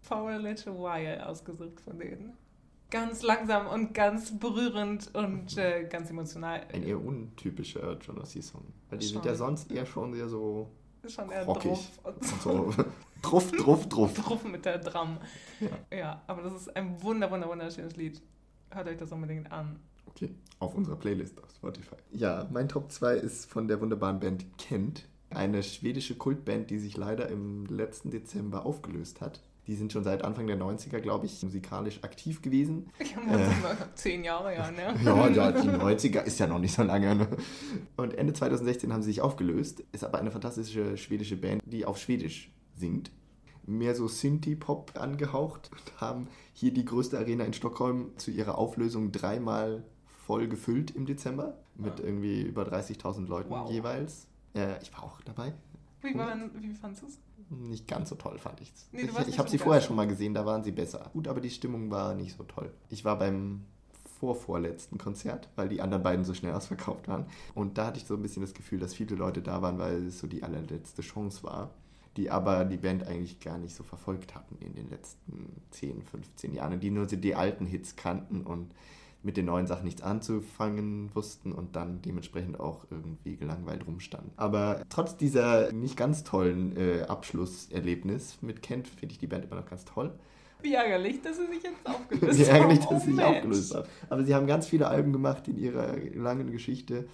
For 0.00 0.30
a 0.30 0.36
Little 0.36 0.74
While 0.74 1.26
ausgesucht 1.26 1.80
von 1.80 1.98
denen. 1.98 2.32
Ganz 2.90 3.22
langsam 3.22 3.66
und 3.66 3.92
ganz 3.92 4.38
berührend 4.38 5.14
und 5.14 5.58
äh, 5.58 5.84
ganz 5.90 6.08
emotional. 6.10 6.66
Ein 6.72 6.84
eher 6.84 7.02
untypischer 7.04 7.98
John 8.00 8.24
C-Song. 8.24 8.64
Weil 8.88 8.98
die 8.98 9.06
sind 9.06 9.16
Schon. 9.18 9.24
ja 9.26 9.34
sonst 9.34 9.70
eher 9.70 9.84
schon 9.84 10.14
sehr 10.14 10.28
so 10.28 10.70
schon 11.06 11.30
eher 11.30 11.44
rockig. 11.44 11.70
drauf 11.70 12.00
und 12.04 12.14
und 12.16 12.24
so 12.42 12.74
druff, 13.22 13.52
druff, 13.52 13.88
druff. 13.88 14.14
drauf 14.14 14.44
mit 14.44 14.64
der 14.64 14.78
Drum. 14.78 15.18
Ja. 15.60 15.96
Ja, 15.96 16.22
aber 16.26 16.42
das 16.42 16.54
ist 16.54 16.76
ein 16.76 17.00
wunder, 17.02 17.30
wunder, 17.30 17.48
wunderschönes 17.48 17.96
Lied. 17.96 18.20
Hört 18.70 18.88
euch 18.88 18.96
das 18.96 19.12
unbedingt 19.12 19.50
an. 19.52 19.78
Okay, 20.06 20.34
auf 20.58 20.74
unserer 20.74 20.96
Playlist 20.96 21.42
auf 21.42 21.50
Spotify. 21.50 21.96
Ja, 22.10 22.48
mein 22.50 22.68
Top 22.68 22.90
2 22.90 23.14
ist 23.16 23.46
von 23.46 23.68
der 23.68 23.80
wunderbaren 23.80 24.18
Band 24.20 24.46
Kent. 24.58 25.06
Eine 25.30 25.62
schwedische 25.62 26.16
Kultband, 26.16 26.70
die 26.70 26.78
sich 26.78 26.96
leider 26.96 27.28
im 27.28 27.66
letzten 27.66 28.10
Dezember 28.10 28.64
aufgelöst 28.64 29.20
hat. 29.20 29.42
Die 29.68 29.74
sind 29.74 29.92
schon 29.92 30.02
seit 30.02 30.24
Anfang 30.24 30.46
der 30.46 30.58
90er, 30.58 30.98
glaube 30.98 31.26
ich, 31.26 31.42
musikalisch 31.42 32.02
aktiv 32.02 32.42
gewesen. 32.42 32.88
Ich 32.98 33.14
habe 33.14 33.26
äh. 33.38 33.46
zehn 33.94 34.24
Jahre, 34.24 34.54
ja, 34.54 34.70
ne? 34.70 34.94
Ja, 35.04 35.28
ja, 35.28 35.52
die 35.62 35.68
90er 35.68 36.22
ist 36.22 36.38
ja 36.40 36.46
noch 36.46 36.58
nicht 36.58 36.74
so 36.74 36.82
lange. 36.82 37.14
Ne? 37.14 37.28
Und 37.96 38.14
Ende 38.14 38.32
2016 38.32 38.92
haben 38.92 39.02
sie 39.02 39.10
sich 39.10 39.20
aufgelöst. 39.20 39.84
Ist 39.92 40.04
aber 40.04 40.18
eine 40.18 40.30
fantastische 40.30 40.96
schwedische 40.96 41.36
Band, 41.36 41.62
die 41.66 41.84
auf 41.84 41.98
Schwedisch 41.98 42.50
singt. 42.74 43.10
Mehr 43.66 43.94
so 43.94 44.08
Synthie-Pop 44.08 44.92
angehaucht 44.98 45.70
und 45.70 46.00
haben 46.00 46.28
hier 46.54 46.72
die 46.72 46.86
größte 46.86 47.18
Arena 47.18 47.44
in 47.44 47.52
Stockholm 47.52 48.12
zu 48.16 48.30
ihrer 48.30 48.56
Auflösung 48.56 49.12
dreimal 49.12 49.84
voll 50.26 50.48
gefüllt 50.48 50.90
im 50.92 51.04
Dezember. 51.04 51.58
Mit 51.76 52.00
Ah. 52.00 52.04
irgendwie 52.04 52.42
über 52.42 52.62
30.000 52.64 53.28
Leuten 53.28 53.50
Wow. 53.50 53.70
jeweils. 53.70 54.26
Äh, 54.54 54.80
ich 54.82 54.90
war 54.94 55.04
auch 55.04 55.20
dabei. 55.20 55.52
Wie, 56.00 56.16
waren, 56.16 56.50
wie 56.62 56.72
fandest 56.72 57.02
du 57.02 57.06
es? 57.08 57.18
Nicht 57.50 57.88
ganz 57.88 58.10
so 58.10 58.14
toll 58.14 58.38
fand 58.38 58.60
ich's. 58.60 58.88
Nee, 58.92 59.06
du 59.06 59.12
ich 59.22 59.28
ich 59.28 59.38
habe 59.38 59.48
sie 59.48 59.58
vorher 59.58 59.80
schon 59.80 59.96
mal 59.96 60.06
gesehen, 60.06 60.34
da 60.34 60.44
waren 60.44 60.62
sie 60.62 60.72
besser. 60.72 61.10
Gut, 61.12 61.28
aber 61.28 61.40
die 61.40 61.50
Stimmung 61.50 61.90
war 61.90 62.14
nicht 62.14 62.36
so 62.36 62.44
toll. 62.44 62.72
Ich 62.90 63.04
war 63.04 63.18
beim 63.18 63.64
vorvorletzten 64.20 64.98
Konzert, 64.98 65.48
weil 65.56 65.68
die 65.68 65.80
anderen 65.80 66.02
beiden 66.02 66.24
so 66.24 66.34
schnell 66.34 66.52
ausverkauft 66.52 67.08
waren. 67.08 67.26
Und 67.54 67.78
da 67.78 67.86
hatte 67.86 67.98
ich 67.98 68.04
so 68.04 68.14
ein 68.14 68.22
bisschen 68.22 68.42
das 68.42 68.54
Gefühl, 68.54 68.78
dass 68.78 68.94
viele 68.94 69.16
Leute 69.16 69.42
da 69.42 69.62
waren, 69.62 69.78
weil 69.78 70.06
es 70.06 70.18
so 70.18 70.26
die 70.26 70.42
allerletzte 70.42 71.02
Chance 71.02 71.44
war, 71.44 71.70
die 72.16 72.30
aber 72.30 72.64
die 72.64 72.76
Band 72.76 73.06
eigentlich 73.06 73.40
gar 73.40 73.58
nicht 73.58 73.74
so 73.74 73.84
verfolgt 73.84 74.34
hatten 74.34 74.56
in 74.60 74.74
den 74.74 74.88
letzten 74.90 75.62
10, 75.70 76.02
15 76.02 76.52
Jahren. 76.52 76.80
Die 76.80 76.90
nur 76.90 77.08
so 77.08 77.16
die 77.16 77.34
alten 77.34 77.64
Hits 77.64 77.96
kannten 77.96 78.42
und 78.42 78.72
mit 79.22 79.36
den 79.36 79.46
neuen 79.46 79.66
Sachen 79.66 79.84
nichts 79.84 80.02
anzufangen 80.02 81.10
wussten 81.14 81.52
und 81.52 81.74
dann 81.76 82.00
dementsprechend 82.02 82.60
auch 82.60 82.86
irgendwie 82.90 83.36
gelangweilt 83.36 83.86
rumstanden. 83.86 84.30
Aber 84.36 84.82
trotz 84.90 85.16
dieser 85.16 85.72
nicht 85.72 85.96
ganz 85.96 86.22
tollen 86.24 86.76
äh, 86.76 87.02
Abschlusserlebnis 87.02 88.38
mit 88.42 88.62
Kent 88.62 88.86
finde 88.88 89.12
ich 89.12 89.18
die 89.18 89.26
Band 89.26 89.44
immer 89.44 89.56
noch 89.56 89.66
ganz 89.66 89.84
toll. 89.84 90.12
Wie 90.62 90.74
ärgerlich, 90.74 91.20
dass 91.22 91.36
sie 91.36 91.46
sich 91.46 91.62
jetzt 91.62 91.76
aufgelöst 91.84 92.38
Wie 92.38 92.44
haben. 92.44 92.54
ärgerlich, 92.54 92.78
dass 92.80 92.88
Oh, 92.90 92.98
sie 92.98 93.06
sich 93.06 93.14
Mensch. 93.16 93.26
aufgelöst 93.36 93.74
haben. 93.74 93.88
Aber 94.08 94.24
sie 94.24 94.34
haben 94.34 94.46
ganz 94.46 94.66
viele 94.66 94.88
Alben 94.88 95.12
gemacht 95.12 95.46
in 95.48 95.56
ihrer 95.58 95.96
langen 96.14 96.50
Geschichte, 96.50 97.06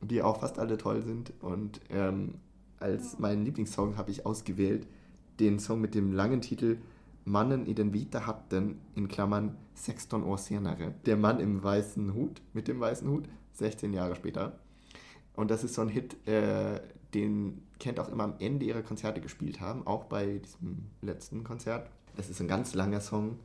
die 0.00 0.22
auch 0.22 0.40
fast 0.40 0.58
alle 0.58 0.76
toll 0.78 1.02
sind. 1.02 1.32
Und 1.40 1.80
ähm, 1.90 2.34
als 2.80 3.18
meinen 3.18 3.44
Lieblingssong 3.44 3.96
habe 3.96 4.10
ich 4.10 4.24
ausgewählt 4.26 4.86
den 5.40 5.58
Song 5.58 5.80
mit 5.80 5.94
dem 5.94 6.12
langen 6.12 6.40
Titel 6.40 6.78
Mannen 7.28 7.66
i 7.66 7.74
den 7.74 7.92
vita 7.92 8.26
hatten, 8.26 8.80
in 8.94 9.08
Klammern 9.08 9.56
16 9.74 10.22
år 10.22 10.38
senare. 10.38 10.94
Der 11.06 11.16
Mann 11.16 11.40
im 11.40 11.62
weißen 11.62 12.14
Hut, 12.14 12.40
mit 12.52 12.68
dem 12.68 12.80
weißen 12.80 13.08
Hut, 13.08 13.28
16 13.52 13.92
Jahre 13.92 14.16
später. 14.16 14.58
Und 15.34 15.50
das 15.50 15.62
ist 15.64 15.74
so 15.74 15.82
ein 15.82 15.88
Hit, 15.88 16.16
äh, 16.26 16.80
den 17.14 17.62
Kent 17.78 18.00
auch 18.00 18.08
immer 18.08 18.24
am 18.24 18.34
Ende 18.38 18.66
ihrer 18.66 18.82
Konzerte 18.82 19.20
gespielt 19.20 19.60
haben, 19.60 19.86
auch 19.86 20.04
bei 20.04 20.38
diesem 20.38 20.86
letzten 21.00 21.44
Konzert. 21.44 21.88
Das 22.16 22.28
ist 22.28 22.40
ein 22.40 22.48
ganz 22.48 22.74
langer 22.74 23.00
Song, 23.00 23.38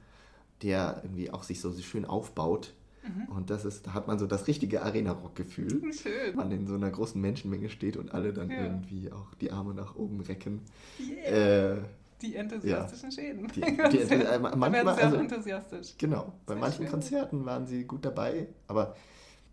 der 0.64 1.02
irgendwie 1.04 1.30
auch 1.32 1.44
sich 1.44 1.62
so 1.62 1.72
schön 1.74 2.06
aufbaut. 2.06 2.74
Mhm. 3.04 3.36
Und 3.36 3.50
das 3.50 3.66
ist, 3.66 3.86
da 3.86 3.94
hat 3.94 4.08
man 4.08 4.18
so 4.18 4.26
das 4.28 4.48
richtige 4.48 4.82
Arena-Rock-Gefühl. 4.82 5.94
Schön. 5.94 6.36
Man 6.36 6.52
in 6.52 6.68
so 6.68 6.76
einer 6.76 6.90
großen 6.90 7.20
Menschenmenge 7.20 7.70
steht 7.70 7.98
und 7.98 8.14
alle 8.14 8.34
dann 8.34 8.50
Ja. 8.50 8.64
irgendwie 8.64 9.12
auch 9.12 9.36
die 9.36 9.52
Arme 9.52 9.74
nach 9.74 9.96
oben 9.96 10.22
recken. 10.22 10.62
Yeah. 11.00 11.74
Äh, 11.76 11.82
die 12.24 12.36
enthusiastischen 12.36 13.12
Schäden. 13.12 13.48
die, 13.50 13.62
die, 13.62 13.68
äh, 13.68 14.08
da 14.08 14.42
werden 14.42 14.60
manchmal, 14.60 14.88
also, 15.00 15.18
enthusiastisch. 15.18 15.94
genau, 15.98 16.34
bei 16.46 16.54
Sehr 16.54 16.62
manchen 16.62 16.82
schön. 16.84 16.92
Konzerten 16.92 17.46
waren 17.46 17.68
sie 17.68 17.84
gut 17.86 18.04
dabei, 18.06 18.48
aber 18.68 18.96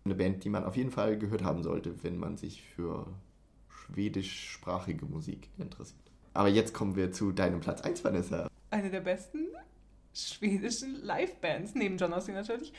eine 0.05 0.15
Band, 0.15 0.43
die 0.43 0.49
man 0.49 0.63
auf 0.63 0.75
jeden 0.75 0.89
Fall 0.91 1.17
gehört 1.19 1.43
haben 1.43 1.61
sollte, 1.61 2.03
wenn 2.03 2.17
man 2.17 2.37
sich 2.37 2.63
für 2.63 3.05
schwedischsprachige 3.69 5.05
Musik 5.05 5.49
interessiert. 5.57 5.99
Aber 6.33 6.47
jetzt 6.47 6.73
kommen 6.73 6.95
wir 6.95 7.11
zu 7.11 7.31
deinem 7.31 7.59
Platz 7.59 7.81
1, 7.81 8.03
Vanessa. 8.03 8.47
Eine 8.69 8.89
der 8.89 9.01
besten 9.01 9.47
schwedischen 10.13 11.03
Live-Bands, 11.03 11.75
neben 11.75 11.97
John 11.97 12.13
Ossie 12.13 12.31
natürlich. 12.31 12.73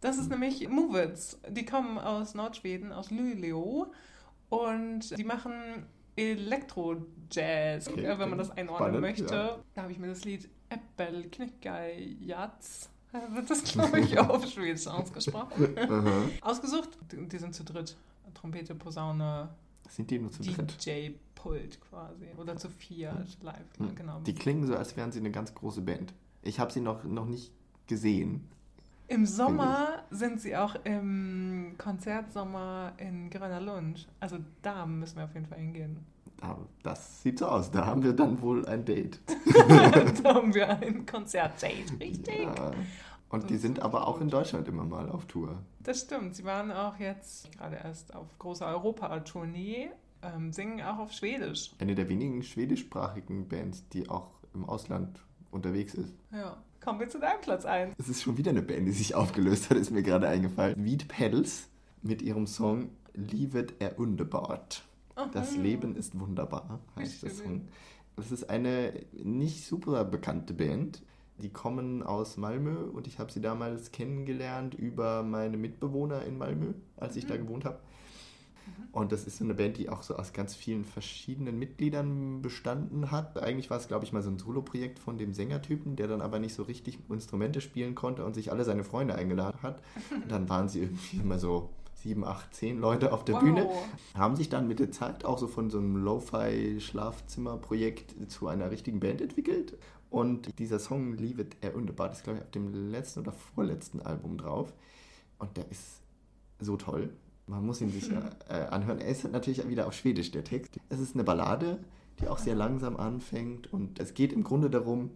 Das 0.00 0.16
Mhm. 0.16 0.22
ist 0.22 0.30
nämlich 0.30 0.68
Movits. 0.68 1.38
Die 1.48 1.64
kommen 1.64 1.98
aus 1.98 2.34
Nordschweden, 2.34 2.92
aus 2.92 3.10
Luleå. 3.10 3.86
Und 4.48 5.16
die 5.16 5.24
machen 5.24 5.86
Elektro-Jazz, 6.16 7.88
Okay, 7.88 8.18
wenn 8.18 8.28
man 8.30 8.38
das 8.38 8.50
einordnen 8.50 8.88
spannend, 8.88 9.00
möchte. 9.00 9.34
ja. 9.34 9.58
Da 9.74 9.82
habe 9.82 9.92
ich 9.92 9.98
mir 9.98 10.08
das 10.08 10.24
Lied 10.24 10.48
Äppel 10.68 11.28
Knickgei 11.30 12.16
Jatz, 12.20 12.88
äh, 13.12 13.18
wird 13.34 13.50
das 13.50 13.64
glaube 13.64 14.00
ich 14.00 14.18
auf 14.18 14.46
Schwedisch 14.46 14.86
ausgesprochen, 14.86 15.74
ausgesucht. 16.42 16.90
Die, 17.12 17.38
sind 17.38 17.54
zu 17.54 17.64
dritt. 17.64 17.96
Trompete, 18.34 18.74
Posaune, 18.76 19.48
Sind 19.88 20.08
die 20.10 20.18
nur 20.20 20.30
zu 20.30 20.42
dritt? 20.42 20.86
DJ-Pult 20.86 21.80
quasi. 21.80 22.26
Oder 22.38 22.56
zu 22.56 22.68
viert 22.70 23.36
live, 23.42 23.56
Hm. 23.78 23.94
genau. 23.96 24.20
Die 24.20 24.34
klingen 24.34 24.66
so, 24.66 24.76
als 24.76 24.96
wären 24.96 25.10
sie 25.10 25.18
eine 25.18 25.32
ganz 25.32 25.52
große 25.54 25.80
Band. 25.80 26.12
Ich 26.42 26.60
habe 26.60 26.72
sie 26.72 26.80
noch, 26.80 27.02
noch 27.04 27.26
nicht 27.26 27.50
gesehen. 27.88 28.48
Im 29.10 29.26
Sommer 29.26 30.04
sind 30.10 30.40
sie 30.40 30.56
auch 30.56 30.76
im 30.84 31.74
Konzertsommer 31.78 32.92
in 32.96 33.28
Gröner 33.28 33.60
Lund. 33.60 34.06
Also 34.20 34.38
da 34.62 34.86
müssen 34.86 35.16
wir 35.16 35.24
auf 35.24 35.34
jeden 35.34 35.46
Fall 35.46 35.58
hingehen. 35.58 35.98
Aber 36.40 36.68
das 36.84 37.20
sieht 37.20 37.40
so 37.40 37.46
aus. 37.46 37.72
Da 37.72 37.86
haben 37.86 38.04
wir 38.04 38.12
dann 38.12 38.40
wohl 38.40 38.64
ein 38.66 38.84
Date. 38.84 39.18
da 40.22 40.34
haben 40.34 40.54
wir 40.54 40.68
ein 40.68 41.04
Konzertdate, 41.06 41.98
richtig? 41.98 42.42
Ja. 42.42 42.70
Und 43.30 43.50
die 43.50 43.54
Das 43.54 43.62
sind 43.62 43.78
ist 43.78 43.84
aber 43.84 44.06
auch 44.06 44.20
in. 44.20 44.28
Deutschland 44.28 44.68
immer 44.68 44.84
mal 44.84 45.10
auf 45.10 45.24
Tour. 45.26 45.58
Das 45.80 46.02
stimmt. 46.02 46.36
Sie 46.36 46.44
waren 46.44 46.70
auch 46.70 46.96
jetzt 47.00 47.50
gerade 47.58 47.76
erst 47.82 48.14
auf 48.14 48.38
großer 48.38 48.66
Europa-Tournee, 48.68 49.90
ähm, 50.22 50.52
singen 50.52 50.82
auch 50.82 50.98
auf 50.98 51.12
Schwedisch. 51.12 51.72
Eine 51.80 51.96
der 51.96 52.08
wenigen 52.08 52.44
schwedischsprachigen 52.44 53.48
Bands, 53.48 53.88
die 53.88 54.08
auch 54.08 54.30
im 54.54 54.64
Ausland 54.64 55.20
unterwegs 55.50 55.94
ist. 55.94 56.14
Ja. 56.32 56.56
Kommen 56.82 56.98
wir 56.98 57.10
zu 57.10 57.18
deinem 57.18 57.42
Platz 57.42 57.66
1. 57.66 57.94
Es 57.98 58.08
ist 58.08 58.22
schon 58.22 58.38
wieder 58.38 58.50
eine 58.50 58.62
Band, 58.62 58.88
die 58.88 58.92
sich 58.92 59.14
aufgelöst 59.14 59.68
hat, 59.68 59.76
ist 59.76 59.90
mir 59.90 60.02
gerade 60.02 60.28
eingefallen. 60.28 60.82
Weed 60.82 61.08
Pedals 61.08 61.68
mit 62.00 62.22
ihrem 62.22 62.46
Song 62.46 62.88
Livet 63.12 63.74
er 63.80 63.98
underbart. 63.98 64.84
Das 65.32 65.56
Leben 65.56 65.94
ist 65.94 66.18
wunderbar, 66.18 66.80
heißt 66.96 67.22
der. 67.22 67.30
Song. 67.30 67.68
Das 68.16 68.32
ist 68.32 68.48
eine 68.48 68.94
nicht 69.12 69.66
super 69.66 70.04
bekannte 70.06 70.54
Band. 70.54 71.02
Die 71.42 71.50
kommen 71.50 72.02
aus 72.02 72.38
Malmö 72.38 72.84
und 72.84 73.06
ich 73.06 73.18
habe 73.18 73.30
sie 73.30 73.42
damals 73.42 73.92
kennengelernt 73.92 74.74
über 74.74 75.22
meine 75.22 75.58
Mitbewohner 75.58 76.24
in 76.24 76.38
Malmö, 76.38 76.72
als 76.96 77.16
ich 77.16 77.26
da 77.26 77.36
gewohnt 77.36 77.66
habe. 77.66 77.78
Und 78.92 79.12
das 79.12 79.26
ist 79.26 79.38
so 79.38 79.44
eine 79.44 79.54
Band, 79.54 79.78
die 79.78 79.88
auch 79.88 80.02
so 80.02 80.16
aus 80.16 80.32
ganz 80.32 80.56
vielen 80.56 80.84
verschiedenen 80.84 81.56
Mitgliedern 81.58 82.42
bestanden 82.42 83.10
hat. 83.10 83.38
Eigentlich 83.38 83.70
war 83.70 83.78
es, 83.78 83.88
glaube 83.88 84.04
ich, 84.04 84.12
mal 84.12 84.22
so 84.22 84.30
ein 84.30 84.38
Solo-Projekt 84.38 84.98
von 84.98 85.16
dem 85.16 85.32
Sängertypen, 85.32 85.96
der 85.96 86.08
dann 86.08 86.20
aber 86.20 86.40
nicht 86.40 86.54
so 86.54 86.64
richtig 86.64 86.98
Instrumente 87.08 87.60
spielen 87.60 87.94
konnte 87.94 88.24
und 88.24 88.34
sich 88.34 88.50
alle 88.50 88.64
seine 88.64 88.82
Freunde 88.84 89.14
eingeladen 89.14 89.62
hat. 89.62 89.80
Und 90.10 90.30
dann 90.32 90.48
waren 90.48 90.68
sie 90.68 90.80
irgendwie 90.80 91.18
immer 91.18 91.38
so 91.38 91.70
sieben, 91.94 92.24
acht, 92.24 92.52
zehn 92.54 92.80
Leute 92.80 93.12
auf 93.12 93.24
der 93.24 93.36
Wow. 93.36 93.42
Bühne 93.42 93.68
haben 94.14 94.34
sich 94.36 94.48
dann 94.48 94.66
mit 94.66 94.80
der 94.80 94.90
Zeit 94.90 95.24
auch 95.24 95.38
so 95.38 95.46
von 95.46 95.70
so 95.70 95.78
einem 95.78 95.96
Lo-Fi-Schlafzimmer-Projekt 95.96 98.30
zu 98.30 98.48
einer 98.48 98.70
richtigen 98.70 99.00
Band 99.00 99.20
entwickelt. 99.20 99.76
Und 100.08 100.58
dieser 100.58 100.78
Song 100.80 101.14
Leave 101.14 101.42
It 101.42 101.56
Air 101.60 101.76
Underbar 101.76 102.10
ist, 102.10 102.24
glaube 102.24 102.38
ich, 102.38 102.44
auf 102.44 102.50
dem 102.50 102.90
letzten 102.90 103.20
oder 103.20 103.32
vorletzten 103.32 104.00
Album 104.00 104.38
drauf. 104.38 104.72
Und 105.38 105.56
der 105.56 105.70
ist 105.70 106.00
so 106.58 106.76
toll. 106.76 107.10
Man 107.50 107.66
muss 107.66 107.80
ihn 107.80 107.90
sich 107.90 108.10
äh, 108.48 108.54
anhören. 108.70 109.00
Er 109.00 109.08
ist 109.08 109.30
natürlich 109.30 109.68
wieder 109.68 109.86
auf 109.86 109.92
Schwedisch, 109.92 110.30
der 110.30 110.44
Text. 110.44 110.78
Es 110.88 111.00
ist 111.00 111.14
eine 111.14 111.24
Ballade, 111.24 111.78
die 112.20 112.28
auch 112.28 112.38
sehr 112.38 112.54
langsam 112.54 112.96
anfängt. 112.96 113.72
Und 113.72 113.98
es 113.98 114.14
geht 114.14 114.32
im 114.32 114.44
Grunde 114.44 114.70
darum, 114.70 115.10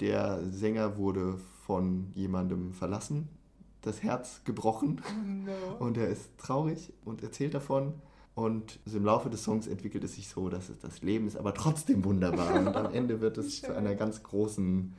der 0.00 0.42
Sänger 0.50 0.98
wurde 0.98 1.38
von 1.66 2.10
jemandem 2.14 2.74
verlassen, 2.74 3.28
das 3.80 4.02
Herz 4.02 4.42
gebrochen. 4.44 5.00
No. 5.46 5.52
Und 5.84 5.96
er 5.96 6.08
ist 6.08 6.36
traurig 6.36 6.92
und 7.04 7.22
erzählt 7.22 7.54
davon. 7.54 7.94
Und 8.34 8.78
so 8.84 8.98
im 8.98 9.04
Laufe 9.04 9.30
des 9.30 9.42
Songs 9.42 9.66
entwickelt 9.66 10.04
es 10.04 10.14
sich 10.14 10.28
so, 10.28 10.48
dass 10.48 10.68
es, 10.68 10.78
das 10.78 11.02
Leben 11.02 11.26
ist 11.26 11.36
aber 11.36 11.52
trotzdem 11.52 12.04
wunderbar. 12.04 12.54
Und 12.54 12.68
am 12.68 12.92
Ende 12.92 13.20
wird 13.20 13.38
es 13.38 13.60
zu 13.62 13.74
einer 13.74 13.94
ganz 13.94 14.22
großen, 14.22 14.94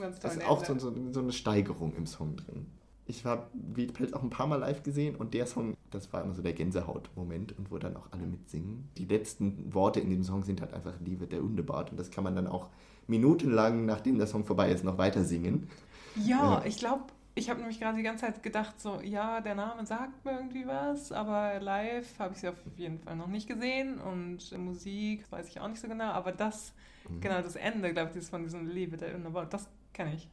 ganz 0.00 0.20
da 0.20 0.28
ist 0.28 0.44
auch 0.46 0.64
so, 0.64 0.78
so 0.78 1.20
eine 1.20 1.32
Steigerung 1.32 1.94
im 1.96 2.06
Song 2.06 2.36
drin. 2.36 2.66
Ich 3.06 3.24
habe 3.24 3.48
Wiedpelt 3.52 4.14
auch 4.14 4.22
ein 4.22 4.30
paar 4.30 4.46
Mal 4.46 4.56
live 4.56 4.82
gesehen 4.82 5.16
und 5.16 5.34
der 5.34 5.46
Song, 5.46 5.76
das 5.90 6.12
war 6.12 6.22
immer 6.22 6.34
so 6.34 6.42
der 6.42 6.52
Gänsehaut-Moment 6.52 7.58
und 7.58 7.70
wo 7.70 7.78
dann 7.78 7.96
auch 7.96 8.06
alle 8.12 8.26
mitsingen. 8.26 8.88
Die 8.96 9.04
letzten 9.04 9.74
Worte 9.74 10.00
in 10.00 10.10
dem 10.10 10.22
Song 10.22 10.44
sind 10.44 10.60
halt 10.60 10.72
einfach 10.72 10.94
Liebe 11.04 11.26
der 11.26 11.42
Underbart 11.42 11.90
und 11.90 11.98
das 11.98 12.10
kann 12.10 12.22
man 12.24 12.36
dann 12.36 12.46
auch 12.46 12.68
minutenlang, 13.08 13.86
nachdem 13.86 14.18
der 14.18 14.28
Song 14.28 14.44
vorbei 14.44 14.70
ist, 14.70 14.84
noch 14.84 14.98
weiter 14.98 15.24
singen. 15.24 15.68
Ja, 16.14 16.60
Ja. 16.60 16.62
ich 16.64 16.78
glaube, 16.78 17.04
ich 17.34 17.50
habe 17.50 17.58
nämlich 17.60 17.80
gerade 17.80 17.96
die 17.96 18.04
ganze 18.04 18.26
Zeit 18.26 18.42
gedacht, 18.42 18.80
so, 18.80 19.00
ja, 19.00 19.40
der 19.40 19.56
Name 19.56 19.84
sagt 19.84 20.24
mir 20.24 20.32
irgendwie 20.32 20.66
was, 20.66 21.10
aber 21.10 21.58
live 21.60 22.18
habe 22.20 22.34
ich 22.34 22.40
sie 22.40 22.48
auf 22.48 22.56
jeden 22.76 23.00
Fall 23.00 23.16
noch 23.16 23.26
nicht 23.26 23.48
gesehen 23.48 23.98
und 23.98 24.56
Musik 24.58 25.24
weiß 25.32 25.48
ich 25.48 25.58
auch 25.58 25.68
nicht 25.68 25.80
so 25.80 25.88
genau, 25.88 26.12
aber 26.12 26.30
das, 26.30 26.72
Mhm. 27.08 27.20
genau 27.20 27.42
das 27.42 27.56
Ende, 27.56 27.92
glaube 27.92 28.10
ich, 28.10 28.16
das 28.16 28.28
von 28.28 28.44
diesem 28.44 28.68
Liebe 28.68 28.96
der 28.96 29.16
Underbar, 29.16 29.46
das 29.46 29.68
kenne 29.92 30.14
ich. 30.14 30.28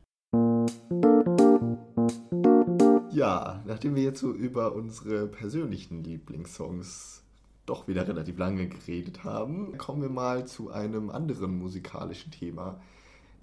Ja, 3.11 3.63
nachdem 3.65 3.95
wir 3.95 4.03
jetzt 4.03 4.19
so 4.19 4.31
über 4.31 4.73
unsere 4.73 5.27
persönlichen 5.27 6.03
Lieblingssongs 6.03 7.23
doch 7.65 7.87
wieder 7.87 8.07
relativ 8.07 8.37
lange 8.37 8.67
geredet 8.67 9.23
haben, 9.23 9.77
kommen 9.77 10.01
wir 10.01 10.09
mal 10.09 10.45
zu 10.47 10.71
einem 10.71 11.09
anderen 11.09 11.57
musikalischen 11.57 12.31
Thema, 12.31 12.79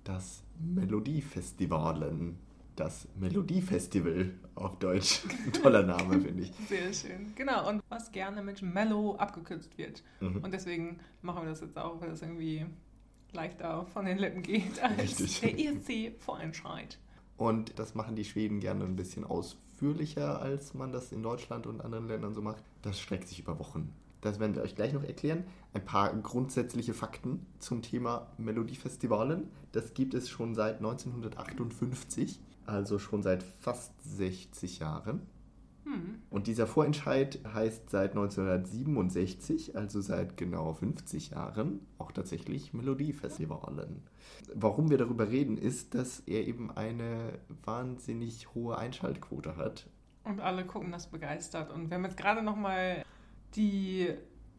das 0.05 0.43
Melodiefestivalen. 0.59 2.39
Das 2.77 3.09
Melodiefestival 3.19 4.35
auf 4.55 4.79
Deutsch. 4.79 5.23
Ein 5.47 5.53
toller 5.63 5.83
Name, 5.83 6.21
finde 6.21 6.43
ich. 6.43 6.53
Sehr 6.69 6.93
schön. 6.93 7.33
Genau, 7.35 7.67
und 7.71 7.83
was 7.89 8.13
gerne 8.13 8.43
mit 8.43 8.61
Mellow 8.61 9.17
abgekürzt 9.17 9.79
wird. 9.79 10.03
Mhm. 10.21 10.45
Und 10.45 10.53
deswegen 10.53 11.01
machen 11.23 11.45
wir 11.45 11.49
das 11.49 11.63
jetzt 11.63 11.79
auch, 11.79 12.03
weil 12.03 12.11
das 12.11 12.21
irgendwie 12.21 12.67
leichter 13.33 13.87
von 13.87 14.05
den 14.05 14.19
Lippen 14.19 14.43
geht 14.43 14.83
als 14.83 15.19
Richtig. 15.19 15.41
der 15.41 15.59
ESC-Vorentscheid. 15.59 16.99
Und 17.37 17.79
das 17.79 17.95
machen 17.95 18.17
die 18.17 18.25
Schweden 18.25 18.61
gerne 18.61 18.85
ein 18.85 18.97
bisschen 18.97 19.25
ausführlicher, 19.25 20.41
als 20.41 20.75
man 20.75 20.93
das 20.93 21.13
in 21.13 21.23
Deutschland 21.23 21.67
und 21.67 21.81
anderen 21.81 22.09
Ländern 22.09 22.35
so 22.35 22.43
macht. 22.43 22.63
Das 22.83 22.99
streckt 22.99 23.29
sich 23.29 23.41
über 23.41 23.59
Wochen. 23.59 23.93
Das 24.23 24.41
werden 24.41 24.55
wir 24.57 24.63
euch 24.63 24.75
gleich 24.75 24.93
noch 24.93 25.05
erklären. 25.05 25.45
Ein 25.75 25.85
paar 25.85 26.13
grundsätzliche 26.15 26.95
Fakten 26.95 27.47
zum 27.59 27.83
Thema 27.83 28.29
Melodiefestivalen. 28.39 29.49
Das 29.73 29.95
gibt 29.95 30.15
es 30.15 30.29
schon 30.29 30.55
seit 30.55 30.79
1958, 30.79 32.41
also 32.65 32.99
schon 32.99 33.23
seit 33.23 33.43
fast 33.43 33.93
60 34.03 34.79
Jahren. 34.79 35.21
Hm. 35.97 36.23
Und 36.31 36.47
dieser 36.47 36.67
Vorentscheid 36.67 37.41
heißt 37.53 37.91
seit 37.91 38.11
1967, 38.13 39.77
also 39.77 40.01
seit 40.01 40.37
genau 40.37 40.73
50 40.73 41.31
Jahren, 41.31 41.81
auch 41.99 42.13
tatsächlich 42.13 42.73
Melodiefestivalen. 42.73 44.03
Warum 44.55 44.91
wir 44.91 44.99
darüber 44.99 45.29
reden, 45.29 45.57
ist, 45.59 45.95
dass 45.95 46.21
er 46.21 46.47
eben 46.47 46.71
eine 46.71 47.39
wahnsinnig 47.65 48.55
hohe 48.55 48.77
Einschaltquote 48.79 49.57
hat. 49.57 49.87
Und 50.25 50.41
alle 50.41 50.65
gucken 50.65 50.93
das 50.93 51.07
begeistert. 51.07 51.73
Und 51.73 51.91
wir 51.91 51.97
haben 51.97 52.05
jetzt 52.05 52.17
gerade 52.17 52.43
nochmal 52.43 53.05
die 53.55 54.13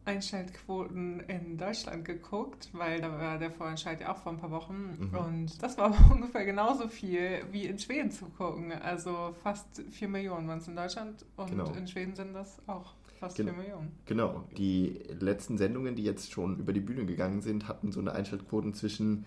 Einschaltquoten 0.08 1.20
in 1.20 1.58
Deutschland 1.58 2.04
geguckt, 2.04 2.70
weil 2.72 3.00
da 3.00 3.12
war 3.12 3.38
der 3.38 3.50
Vorentscheid 3.50 4.00
ja 4.00 4.12
auch 4.12 4.16
vor 4.16 4.32
ein 4.32 4.38
paar 4.38 4.50
Wochen. 4.50 4.96
Mhm. 5.10 5.18
Und 5.18 5.62
das 5.62 5.76
war 5.76 5.92
ungefähr 6.10 6.44
genauso 6.44 6.88
viel 6.88 7.42
wie 7.52 7.66
in 7.66 7.78
Schweden 7.78 8.10
zu 8.10 8.24
gucken. 8.26 8.72
Also 8.72 9.34
fast 9.42 9.82
4 9.90 10.08
Millionen 10.08 10.48
waren 10.48 10.58
es 10.58 10.68
in 10.68 10.76
Deutschland 10.76 11.24
und 11.36 11.50
Genau. 11.50 11.70
in 11.74 11.86
Schweden 11.86 12.14
sind 12.14 12.32
das 12.32 12.58
auch 12.66 12.94
fast 13.20 13.36
Genau. 13.36 13.52
4 13.52 13.60
Millionen. 13.62 13.92
Genau, 14.06 14.44
die 14.56 14.98
letzten 15.20 15.58
Sendungen, 15.58 15.94
die 15.94 16.04
jetzt 16.04 16.32
schon 16.32 16.58
über 16.58 16.72
die 16.72 16.80
Bühne 16.80 17.04
gegangen 17.04 17.42
sind, 17.42 17.68
hatten 17.68 17.92
so 17.92 18.00
eine 18.00 18.12
Einschaltquote 18.12 18.72
zwischen 18.72 19.26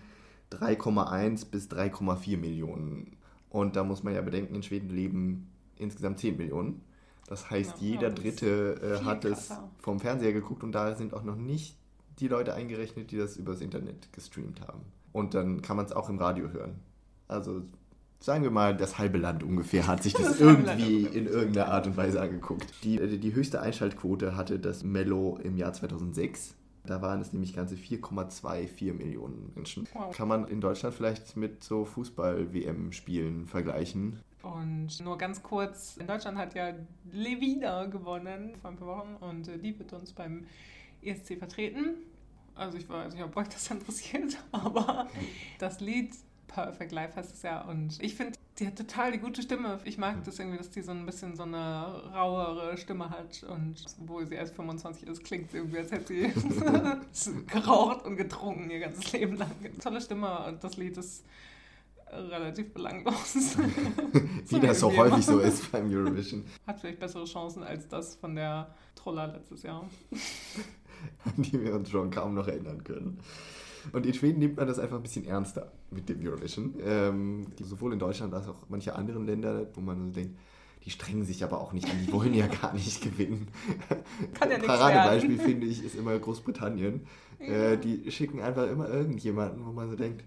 3,1 0.50 1.46
bis 1.50 1.68
3,4 1.68 2.36
Millionen. 2.38 3.16
Und 3.50 3.76
da 3.76 3.84
muss 3.84 4.02
man 4.02 4.14
ja 4.14 4.20
bedenken, 4.22 4.54
in 4.54 4.62
Schweden 4.62 4.90
leben 4.90 5.50
insgesamt 5.76 6.18
10 6.18 6.36
Millionen. 6.36 6.82
Das 7.32 7.48
heißt, 7.48 7.76
Ja, 7.80 7.86
jeder 7.88 8.10
Dritte 8.10 9.00
äh, 9.00 9.04
hat 9.06 9.24
es 9.24 9.48
krasser. 9.48 9.70
vom 9.78 10.00
Fernseher 10.00 10.34
geguckt 10.34 10.62
und 10.62 10.72
da 10.72 10.94
sind 10.94 11.14
auch 11.14 11.22
noch 11.22 11.34
nicht 11.36 11.78
die 12.18 12.28
Leute 12.28 12.52
eingerechnet, 12.52 13.10
die 13.10 13.16
das 13.16 13.38
übers 13.38 13.62
Internet 13.62 14.12
gestreamt 14.12 14.60
haben. 14.60 14.80
Und 15.12 15.32
dann 15.32 15.62
kann 15.62 15.78
man 15.78 15.86
es 15.86 15.92
auch 15.92 16.10
im 16.10 16.18
Radio 16.18 16.50
hören. 16.52 16.74
Also 17.28 17.62
sagen 18.20 18.42
wir 18.44 18.50
mal, 18.50 18.76
das 18.76 18.98
halbe 18.98 19.16
Land 19.16 19.42
ungefähr 19.44 19.86
hat 19.86 20.02
sich 20.02 20.12
das, 20.12 20.26
Das 20.26 20.40
irgendwie 20.40 21.04
in 21.04 21.26
irgendeiner 21.26 21.72
Art 21.72 21.86
und 21.86 21.96
Weise 21.96 22.20
angeguckt. 22.20 22.66
Die, 22.84 23.00
äh, 23.00 23.16
die 23.16 23.34
höchste 23.34 23.62
Einschaltquote 23.62 24.36
hatte 24.36 24.58
das 24.58 24.84
Mello 24.84 25.38
im 25.42 25.56
Jahr 25.56 25.72
2006. 25.72 26.54
Da 26.84 27.00
waren 27.00 27.22
es 27.22 27.32
nämlich 27.32 27.54
ganze 27.56 27.76
4,24 27.76 28.92
Millionen 28.92 29.52
Menschen. 29.54 29.88
Wow. 29.94 30.14
Kann 30.14 30.28
man 30.28 30.46
in 30.48 30.60
Deutschland 30.60 30.94
vielleicht 30.94 31.34
mit 31.38 31.64
so 31.64 31.86
Fußball-WM-Spielen 31.86 33.46
vergleichen. 33.46 34.18
Und 34.42 35.00
nur 35.00 35.16
ganz 35.18 35.42
kurz, 35.42 35.96
in 35.96 36.06
Deutschland 36.06 36.36
hat 36.36 36.54
ja 36.54 36.74
Levina 37.12 37.86
gewonnen 37.86 38.54
vor 38.60 38.70
ein 38.70 38.76
paar 38.76 38.88
Wochen 38.88 39.16
und 39.20 39.48
äh, 39.48 39.58
die 39.58 39.78
wird 39.78 39.92
uns 39.92 40.12
beim 40.12 40.46
ESC 41.02 41.38
vertreten. 41.38 41.94
Also 42.54 42.76
ich 42.76 42.88
weiß 42.88 43.14
nicht, 43.14 43.22
ob 43.22 43.36
euch 43.36 43.48
das 43.48 43.70
interessiert, 43.70 44.36
aber 44.50 45.08
das 45.58 45.80
Lied 45.80 46.14
Perfect 46.48 46.92
Life 46.92 47.16
heißt 47.16 47.34
es 47.34 47.42
ja 47.42 47.62
und 47.62 48.02
ich 48.02 48.14
finde 48.14 48.38
Die 48.58 48.66
hat 48.66 48.76
total 48.76 49.12
die 49.12 49.18
gute 49.18 49.40
Stimme. 49.40 49.80
Ich 49.84 49.96
mag 49.96 50.22
das 50.24 50.38
irgendwie, 50.38 50.58
dass 50.58 50.70
die 50.70 50.82
so 50.82 50.90
ein 50.90 51.06
bisschen 51.06 51.34
so 51.34 51.44
eine 51.44 52.12
rauere 52.12 52.76
Stimme 52.76 53.08
hat. 53.08 53.42
Und 53.44 53.76
obwohl 54.02 54.26
sie 54.26 54.34
erst 54.34 54.54
25 54.54 55.08
ist, 55.08 55.24
klingt 55.24 55.50
sie 55.50 55.58
irgendwie, 55.58 55.78
als 55.78 55.90
hätte 55.90 56.12
sie 56.12 56.30
geraucht 57.46 58.04
und 58.04 58.16
getrunken 58.16 58.70
ihr 58.70 58.80
ganzes 58.80 59.12
Leben 59.12 59.36
lang. 59.36 59.50
Tolle 59.80 60.00
Stimme 60.00 60.46
und 60.46 60.62
das 60.62 60.76
Lied 60.76 60.98
ist 60.98 61.24
relativ 62.12 62.72
belanglos. 62.72 63.56
Wie 64.48 64.60
das 64.60 64.80
so 64.80 64.94
häufig 64.96 65.24
so 65.24 65.38
ist 65.38 65.70
beim 65.72 65.90
Eurovision. 65.92 66.44
Hat 66.66 66.80
vielleicht 66.80 67.00
bessere 67.00 67.24
Chancen 67.24 67.62
als 67.62 67.88
das 67.88 68.16
von 68.16 68.34
der 68.34 68.74
Troller 68.94 69.28
letztes 69.28 69.62
Jahr. 69.62 69.88
An 71.24 71.32
die 71.36 71.60
wir 71.60 71.74
uns 71.74 71.90
schon 71.90 72.10
kaum 72.10 72.34
noch 72.34 72.46
erinnern 72.46 72.84
können. 72.84 73.18
Und 73.92 74.06
in 74.06 74.14
Schweden 74.14 74.38
nimmt 74.38 74.56
man 74.56 74.68
das 74.68 74.78
einfach 74.78 74.96
ein 74.96 75.02
bisschen 75.02 75.24
ernster 75.24 75.72
mit 75.90 76.08
dem 76.08 76.24
Eurovision. 76.24 76.74
Ähm, 76.84 77.46
sowohl 77.60 77.92
in 77.92 77.98
Deutschland 77.98 78.32
als 78.34 78.46
auch 78.46 78.66
manche 78.68 78.94
anderen 78.94 79.26
Länder, 79.26 79.66
wo 79.74 79.80
man 79.80 80.12
so 80.12 80.20
denkt, 80.20 80.38
die 80.84 80.90
strengen 80.90 81.24
sich 81.24 81.44
aber 81.44 81.60
auch 81.60 81.72
nicht 81.72 81.88
an, 81.88 81.96
die 82.04 82.12
wollen 82.12 82.34
ja 82.34 82.46
gar 82.46 82.72
nicht 82.74 83.02
gewinnen. 83.02 83.48
Kann 84.34 84.50
ja 84.50 84.58
Paradebeispiel 84.58 85.38
finde 85.38 85.66
ich 85.66 85.84
ist 85.84 85.94
immer 85.94 86.18
Großbritannien. 86.18 87.06
Ja. 87.38 87.46
Äh, 87.46 87.78
die 87.78 88.10
schicken 88.10 88.40
einfach 88.40 88.68
immer 88.68 88.88
irgendjemanden, 88.88 89.64
wo 89.64 89.72
man 89.72 89.90
so 89.90 89.96
denkt, 89.96 90.24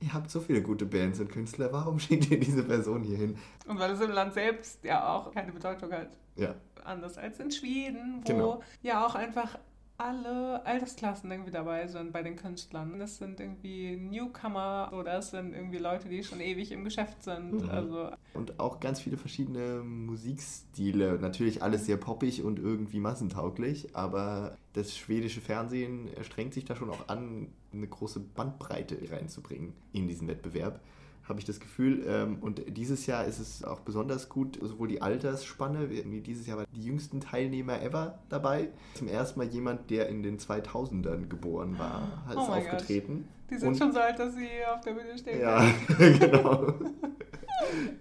ihr 0.00 0.12
habt 0.12 0.30
so 0.30 0.40
viele 0.40 0.62
gute 0.62 0.86
Bands 0.86 1.20
und 1.20 1.30
Künstler, 1.30 1.72
warum 1.72 1.98
schickt 1.98 2.30
ihr 2.30 2.40
diese 2.40 2.62
Person 2.62 3.02
hier 3.02 3.18
hin? 3.18 3.36
Und 3.66 3.78
weil 3.78 3.92
es 3.92 4.00
im 4.00 4.10
Land 4.10 4.34
selbst 4.34 4.82
ja 4.84 5.14
auch 5.14 5.32
keine 5.32 5.52
Bedeutung 5.52 5.92
hat. 5.92 6.10
Ja. 6.36 6.54
Anders 6.84 7.18
als 7.18 7.38
in 7.38 7.50
Schweden, 7.50 8.22
wo 8.24 8.32
genau. 8.32 8.62
ja 8.82 9.06
auch 9.06 9.14
einfach 9.14 9.58
alle 10.00 10.64
Altersklassen 10.64 11.30
irgendwie 11.30 11.50
dabei 11.50 11.86
sind 11.86 12.12
bei 12.12 12.22
den 12.22 12.36
Künstlern. 12.36 12.98
Das 12.98 13.18
sind 13.18 13.38
irgendwie 13.38 13.96
Newcomer 13.96 14.92
oder 14.98 15.18
es 15.18 15.30
sind 15.30 15.54
irgendwie 15.54 15.78
Leute, 15.78 16.08
die 16.08 16.24
schon 16.24 16.40
ewig 16.40 16.72
im 16.72 16.84
Geschäft 16.84 17.22
sind. 17.22 17.62
Mhm. 17.62 17.70
Also 17.70 18.10
und 18.32 18.58
auch 18.58 18.80
ganz 18.80 19.00
viele 19.00 19.18
verschiedene 19.18 19.82
Musikstile. 19.82 21.18
Natürlich 21.20 21.62
alles 21.62 21.84
sehr 21.86 21.98
poppig 21.98 22.42
und 22.42 22.58
irgendwie 22.58 23.00
massentauglich, 23.00 23.94
aber 23.94 24.56
das 24.72 24.96
schwedische 24.96 25.40
Fernsehen 25.40 26.08
strengt 26.22 26.54
sich 26.54 26.64
da 26.64 26.74
schon 26.74 26.90
auch 26.90 27.08
an, 27.08 27.48
eine 27.72 27.86
große 27.86 28.20
Bandbreite 28.20 28.96
reinzubringen 29.10 29.74
in 29.92 30.08
diesen 30.08 30.28
Wettbewerb 30.28 30.80
habe 31.24 31.38
ich 31.38 31.44
das 31.44 31.60
Gefühl. 31.60 32.04
Ähm, 32.06 32.38
und 32.40 32.62
dieses 32.76 33.06
Jahr 33.06 33.24
ist 33.24 33.38
es 33.38 33.64
auch 33.64 33.80
besonders 33.80 34.28
gut, 34.28 34.58
sowohl 34.60 34.88
die 34.88 35.02
Altersspanne, 35.02 35.90
wie 35.90 36.20
dieses 36.20 36.46
Jahr 36.46 36.58
waren 36.58 36.66
die 36.74 36.82
jüngsten 36.82 37.20
Teilnehmer 37.20 37.80
ever 37.82 38.18
dabei. 38.28 38.68
Zum 38.94 39.08
ersten 39.08 39.38
Mal 39.38 39.48
jemand, 39.48 39.90
der 39.90 40.08
in 40.08 40.22
den 40.22 40.38
2000ern 40.38 41.28
geboren 41.28 41.78
war, 41.78 42.24
hat 42.26 42.36
oh 42.36 42.52
aufgetreten. 42.52 43.24
Gosh. 43.24 43.50
Die 43.50 43.58
sind 43.58 43.68
und, 43.68 43.78
schon 43.78 43.92
so 43.92 43.98
alt, 43.98 44.18
dass 44.18 44.34
sie 44.34 44.48
auf 44.72 44.80
der 44.82 44.92
Bühne 44.92 45.18
stehen. 45.18 45.40
Ja, 45.40 45.64
genau. 45.98 46.74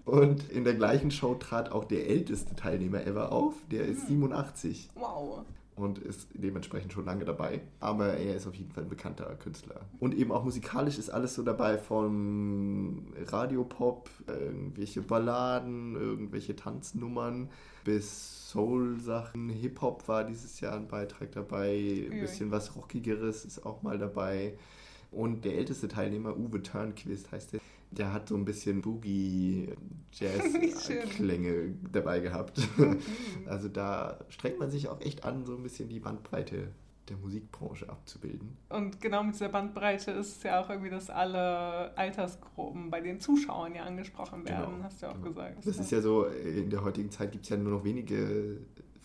Und 0.06 0.50
in 0.50 0.64
der 0.64 0.76
gleichen 0.76 1.12
Show 1.12 1.36
trat 1.36 1.72
auch 1.72 1.86
der 1.86 2.08
älteste 2.08 2.56
Teilnehmer 2.56 3.06
ever 3.06 3.32
auf. 3.32 3.56
Der 3.72 3.86
ist 3.86 4.08
87. 4.08 4.90
Hm. 4.94 5.02
Wow 5.02 5.46
und 5.80 5.98
ist 5.98 6.30
dementsprechend 6.34 6.94
schon 6.94 7.06
lange 7.06 7.26
dabei. 7.26 7.62
Aber 7.80 8.14
er 8.16 8.36
ist 8.36 8.48
auf 8.48 8.56
jeden 8.56 8.72
Fall 8.72 8.84
ein 8.84 8.90
bekannter 8.90 9.26
Künstler. 9.36 9.82
Und 10.00 10.14
eben 10.16 10.32
auch 10.32 10.44
musikalisch 10.44 10.98
ist 10.98 11.10
alles 11.10 11.36
so 11.36 11.44
dabei 11.44 11.78
von 11.78 13.14
Radiopop, 13.26 14.10
irgendwelche 14.28 15.02
Balladen, 15.02 15.96
irgendwelche 15.96 16.56
Tanznummern 16.56 17.50
bis 17.84 18.50
Soul-Sachen. 18.50 19.50
Hip-Hop 19.50 20.08
war 20.08 20.24
dieses 20.24 20.60
Jahr 20.60 20.76
ein 20.76 20.88
Beitrag 20.88 21.32
dabei. 21.32 22.08
Ein 22.12 22.20
bisschen 22.20 22.52
was 22.52 22.76
Rockigeres 22.76 23.46
ist 23.46 23.66
auch 23.66 23.82
mal 23.84 23.98
dabei. 23.98 24.58
Und 25.12 25.46
der 25.46 25.56
älteste 25.58 25.88
Teilnehmer, 25.88 26.38
Uwe 26.38 26.62
Turnquist 26.62 27.32
heißt 27.32 27.54
der, 27.54 27.60
der 27.92 28.14
hat 28.14 28.30
so 28.30 28.36
ein 28.36 28.46
bisschen 28.46 28.82
Boogie-Jazz-Klänge 28.82 31.74
dabei 31.92 32.20
gehabt. 32.20 32.60
Mhm. 32.78 33.00
also 33.48 33.68
da 33.68 34.20
strengt 34.30 34.60
man 34.60 34.70
sich 34.70 34.88
auch 34.90 35.02
echt 35.02 35.26
an, 35.26 35.44
so 35.46 35.56
ein 35.56 35.64
bisschen 35.64 35.90
die 35.90 36.00
Bandbreite 36.00 36.68
der 37.10 37.18
Musikbranche 37.18 37.90
abzubilden. 37.90 38.56
Und 38.70 39.02
genau 39.02 39.24
mit 39.24 39.34
dieser 39.36 39.50
Bandbreite 39.50 40.12
ist 40.12 40.38
es 40.38 40.44
ja 40.44 40.62
auch 40.62 40.70
irgendwie, 40.70 40.92
dass 40.92 41.10
alle 41.10 41.98
Altersgruppen 41.98 42.92
bei 42.92 43.02
den 43.02 43.20
Zuschauern 43.20 43.74
ja 43.74 43.82
angesprochen 43.84 44.48
werden, 44.48 44.76
genau, 44.76 44.84
hast 44.84 45.02
du 45.02 45.08
ja 45.08 45.12
auch 45.12 45.16
genau. 45.16 45.30
gesagt. 45.30 45.66
Das 45.66 45.78
ist 45.78 45.92
ja 45.92 46.02
so, 46.02 46.26
in 46.26 46.70
der 46.70 46.84
heutigen 46.84 47.10
Zeit 47.10 47.32
gibt 47.32 47.46
es 47.46 47.50
ja 47.50 47.58
nur 47.58 47.72
noch 47.72 47.84
wenige 47.84 48.60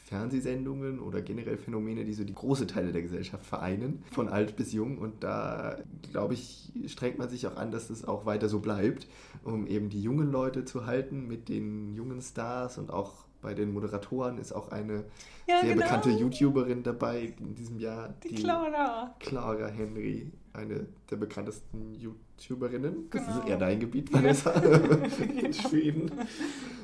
Fernsehsendungen 0.04 1.00
oder 1.00 1.22
generell 1.22 1.56
Phänomene, 1.56 2.04
die 2.04 2.12
so 2.12 2.24
die 2.24 2.34
große 2.34 2.66
Teile 2.66 2.92
der 2.92 3.00
Gesellschaft 3.00 3.46
vereinen, 3.46 4.04
von 4.12 4.28
alt 4.28 4.54
bis 4.54 4.72
jung. 4.74 4.98
Und 4.98 5.24
da, 5.24 5.78
glaube 6.12 6.34
ich, 6.34 6.72
strengt 6.86 7.18
man 7.18 7.30
sich 7.30 7.46
auch 7.46 7.56
an, 7.56 7.72
dass 7.72 7.88
das 7.88 8.04
auch 8.04 8.26
weiter 8.26 8.50
so 8.50 8.60
bleibt, 8.60 9.06
um 9.44 9.66
eben 9.66 9.88
die 9.88 10.02
jungen 10.02 10.30
Leute 10.30 10.66
zu 10.66 10.84
halten 10.84 11.26
mit 11.26 11.48
den 11.48 11.94
jungen 11.94 12.20
Stars 12.20 12.76
und 12.76 12.90
auch 12.90 13.23
bei 13.44 13.52
den 13.52 13.74
Moderatoren 13.74 14.38
ist 14.38 14.52
auch 14.52 14.70
eine 14.70 15.04
ja, 15.46 15.60
sehr 15.60 15.74
genau. 15.74 15.82
bekannte 15.82 16.10
YouTuberin 16.10 16.82
dabei 16.82 17.34
in 17.38 17.54
diesem 17.54 17.78
Jahr. 17.78 18.14
Die, 18.24 18.28
die 18.28 18.34
Clara. 18.36 19.14
Clara 19.20 19.66
Henry, 19.66 20.32
eine 20.54 20.86
der 21.10 21.16
bekanntesten 21.16 21.94
YouTuberinnen. 21.94 23.10
Genau. 23.10 23.26
Das 23.26 23.36
ist 23.36 23.46
eher 23.46 23.58
dein 23.58 23.80
Gebiet, 23.80 24.10
Vanessa, 24.10 24.50
in 25.42 25.52
Schweden. 25.52 26.10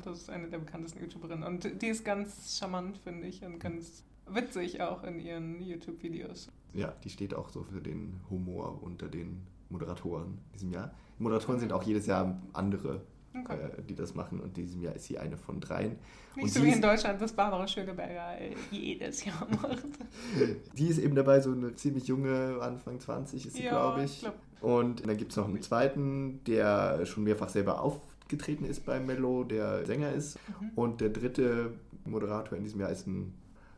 Das 0.04 0.18
ist 0.18 0.28
eine 0.28 0.48
der 0.48 0.58
bekanntesten 0.58 1.00
YouTuberinnen. 1.00 1.44
Und 1.44 1.80
die 1.80 1.86
ist 1.86 2.04
ganz 2.04 2.58
charmant, 2.58 2.98
finde 2.98 3.26
ich, 3.26 3.42
und 3.42 3.58
ganz 3.58 4.04
witzig 4.26 4.82
auch 4.82 5.02
in 5.02 5.18
ihren 5.18 5.62
YouTube-Videos. 5.62 6.52
Ja, 6.74 6.92
die 7.02 7.08
steht 7.08 7.32
auch 7.32 7.48
so 7.48 7.62
für 7.62 7.80
den 7.80 8.20
Humor 8.28 8.82
unter 8.82 9.08
den 9.08 9.46
Moderatoren 9.70 10.38
in 10.48 10.52
diesem 10.52 10.72
Jahr. 10.72 10.92
Moderatoren 11.18 11.58
sind 11.58 11.72
auch 11.72 11.84
jedes 11.84 12.04
Jahr 12.04 12.38
andere 12.52 13.00
Okay. 13.34 13.54
Äh, 13.54 13.82
die 13.82 13.94
das 13.94 14.14
machen. 14.14 14.40
Und 14.40 14.56
diesem 14.56 14.82
Jahr 14.82 14.94
ist 14.94 15.04
sie 15.04 15.18
eine 15.18 15.36
von 15.36 15.60
dreien. 15.60 15.98
Nicht 16.36 16.44
und 16.44 16.52
so 16.52 16.62
wie 16.62 16.72
in 16.72 16.82
Deutschland, 16.82 17.20
das 17.20 17.32
Barbara 17.32 17.66
Schöneberger 17.66 18.36
jedes 18.70 19.24
Jahr 19.24 19.46
macht. 19.62 19.84
die 20.76 20.88
ist 20.88 20.98
eben 20.98 21.14
dabei, 21.14 21.40
so 21.40 21.52
eine 21.52 21.74
ziemlich 21.74 22.06
junge, 22.06 22.58
Anfang 22.60 22.98
20 22.98 23.46
ist 23.46 23.56
sie, 23.56 23.64
ja, 23.64 23.70
glaube 23.70 24.04
ich. 24.04 24.20
Glaub. 24.20 24.34
Und 24.60 25.06
dann 25.06 25.16
gibt 25.16 25.30
es 25.30 25.36
noch 25.36 25.46
einen 25.46 25.62
zweiten, 25.62 26.42
der 26.44 27.06
schon 27.06 27.24
mehrfach 27.24 27.48
selber 27.48 27.80
aufgetreten 27.80 28.64
ist 28.64 28.84
bei 28.84 29.00
Mello, 29.00 29.44
der 29.44 29.86
Sänger 29.86 30.12
ist. 30.12 30.38
Mhm. 30.60 30.70
Und 30.74 31.00
der 31.00 31.10
dritte 31.10 31.74
Moderator 32.04 32.58
in 32.58 32.64
diesem 32.64 32.80
Jahr 32.80 32.90
ist 32.90 33.06
ein 33.06 33.34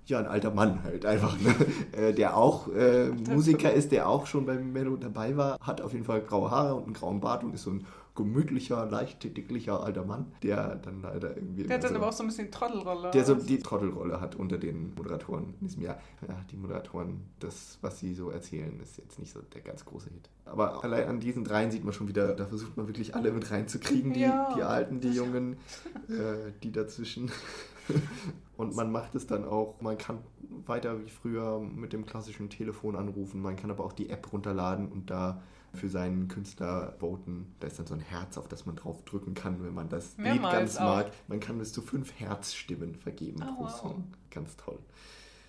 ja, 0.06 0.18
ein 0.18 0.26
alter 0.26 0.50
Mann 0.50 0.82
halt 0.82 1.06
einfach, 1.06 1.38
ne? 1.38 1.54
äh, 1.92 2.12
der 2.12 2.36
auch 2.36 2.68
äh, 2.68 3.08
Musiker 3.10 3.72
ist, 3.72 3.92
der 3.92 4.08
auch 4.08 4.26
schon 4.26 4.46
beim 4.46 4.72
Mello 4.72 4.96
dabei 4.96 5.36
war, 5.36 5.58
hat 5.60 5.80
auf 5.80 5.92
jeden 5.92 6.04
Fall 6.04 6.22
graue 6.22 6.50
Haare 6.50 6.74
und 6.74 6.84
einen 6.84 6.94
grauen 6.94 7.20
Bart 7.20 7.44
und 7.44 7.54
ist 7.54 7.62
so 7.62 7.70
ein 7.70 7.86
gemütlicher, 8.14 8.84
leicht 8.86 9.24
dicklicher 9.24 9.82
alter 9.82 10.04
Mann, 10.04 10.32
der 10.42 10.76
dann 10.76 11.00
leider 11.00 11.34
irgendwie. 11.34 11.64
Der 11.64 11.76
hat 11.76 11.84
dann 11.84 11.92
so, 11.92 11.96
aber 11.96 12.08
auch 12.08 12.12
so 12.12 12.22
ein 12.22 12.26
bisschen 12.26 12.50
Trottelrolle. 12.50 13.10
Der 13.10 13.24
so 13.24 13.34
die 13.34 13.58
Trottelrolle 13.58 14.20
hat 14.20 14.34
unter 14.34 14.58
den 14.58 14.94
Moderatoren 14.94 15.54
in 15.60 15.66
diesem 15.66 15.82
Jahr. 15.82 15.98
Ja, 16.28 16.44
die 16.50 16.56
Moderatoren, 16.56 17.22
das, 17.40 17.78
was 17.80 18.00
sie 18.00 18.14
so 18.14 18.30
erzählen, 18.30 18.78
ist 18.80 18.98
jetzt 18.98 19.18
nicht 19.18 19.32
so 19.32 19.40
der 19.40 19.62
ganz 19.62 19.84
große 19.84 20.10
Hit. 20.10 20.28
Aber 20.44 20.84
allein 20.84 21.08
an 21.08 21.20
diesen 21.20 21.44
dreien 21.44 21.70
sieht 21.70 21.84
man 21.84 21.94
schon 21.94 22.08
wieder, 22.08 22.34
da 22.34 22.46
versucht 22.46 22.76
man 22.76 22.86
wirklich 22.86 23.14
alle 23.14 23.32
mit 23.32 23.50
reinzukriegen, 23.50 24.12
die, 24.12 24.20
ja. 24.20 24.52
die 24.54 24.62
Alten, 24.62 25.00
die 25.00 25.10
Jungen, 25.10 25.56
äh, 26.08 26.52
die 26.62 26.70
dazwischen. 26.72 27.30
Und 28.56 28.76
man 28.76 28.92
macht 28.92 29.14
es 29.14 29.26
dann 29.26 29.44
auch, 29.44 29.80
man 29.80 29.96
kann 29.96 30.18
weiter 30.66 31.00
wie 31.00 31.08
früher 31.08 31.60
mit 31.60 31.92
dem 31.92 32.04
klassischen 32.04 32.50
Telefon 32.50 32.94
anrufen, 32.94 33.40
man 33.40 33.56
kann 33.56 33.70
aber 33.70 33.84
auch 33.84 33.92
die 33.92 34.10
App 34.10 34.32
runterladen 34.32 34.92
und 34.92 35.10
da 35.10 35.42
für 35.74 35.88
seinen 35.88 36.28
Künstler 36.28 36.94
voten. 36.98 37.54
Da 37.60 37.66
ist 37.66 37.78
dann 37.78 37.86
so 37.86 37.94
ein 37.94 38.00
Herz, 38.00 38.36
auf 38.36 38.48
das 38.48 38.66
man 38.66 38.76
drauf 38.76 39.04
drücken 39.04 39.34
kann, 39.34 39.62
wenn 39.64 39.74
man 39.74 39.88
das 39.88 40.16
Lied 40.18 40.42
ganz 40.42 40.76
auch. 40.76 40.84
mag. 40.84 41.12
Man 41.28 41.40
kann 41.40 41.58
bis 41.58 41.72
zu 41.72 41.82
fünf 41.82 42.12
Herzstimmen 42.18 42.94
vergeben 42.94 43.42
oh, 43.42 43.54
pro 43.56 43.68
Song. 43.68 43.96
Wow. 43.96 44.18
Ganz 44.30 44.56
toll. 44.56 44.78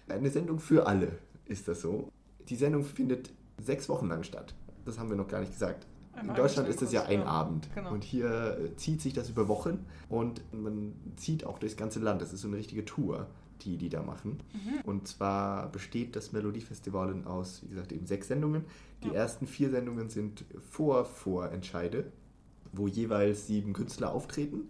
Eine 0.07 0.29
Sendung 0.29 0.59
für 0.59 0.87
alle 0.87 1.19
ist 1.45 1.67
das 1.67 1.81
so. 1.81 2.09
Die 2.49 2.55
Sendung 2.55 2.83
findet 2.83 3.31
sechs 3.57 3.89
Wochen 3.89 4.07
lang 4.07 4.23
statt. 4.23 4.53
Das 4.85 4.99
haben 4.99 5.09
wir 5.09 5.15
noch 5.15 5.27
gar 5.27 5.39
nicht 5.39 5.53
gesagt. 5.53 5.87
Ein 6.13 6.29
In 6.29 6.35
Deutschland 6.35 6.69
ist 6.69 6.81
das 6.81 6.91
ja 6.91 7.03
ein 7.03 7.23
Abend. 7.23 7.69
Genau. 7.73 7.91
Und 7.91 8.03
hier 8.03 8.57
äh, 8.59 8.75
zieht 8.75 9.01
sich 9.01 9.13
das 9.13 9.29
über 9.29 9.47
Wochen 9.47 9.85
und 10.09 10.41
man 10.53 10.93
zieht 11.15 11.45
auch 11.45 11.57
durchs 11.57 11.75
ganze 11.75 11.99
Land. 11.99 12.21
Das 12.21 12.33
ist 12.33 12.41
so 12.41 12.47
eine 12.47 12.57
richtige 12.57 12.85
Tour 12.85 13.27
die 13.61 13.77
die 13.77 13.89
da 13.89 14.01
machen. 14.01 14.39
Mhm. 14.53 14.81
Und 14.83 15.07
zwar 15.07 15.71
besteht 15.71 16.15
das 16.15 16.31
Melodiefestival 16.31 17.23
aus, 17.25 17.61
wie 17.63 17.69
gesagt, 17.69 17.91
eben 17.91 18.05
sechs 18.05 18.27
Sendungen. 18.27 18.65
Die 19.03 19.09
ja. 19.09 19.13
ersten 19.13 19.47
vier 19.47 19.69
Sendungen 19.69 20.09
sind 20.09 20.45
Vor-Vorentscheide, 20.69 22.11
wo 22.71 22.87
jeweils 22.87 23.47
sieben 23.47 23.73
Künstler 23.73 24.13
auftreten. 24.13 24.69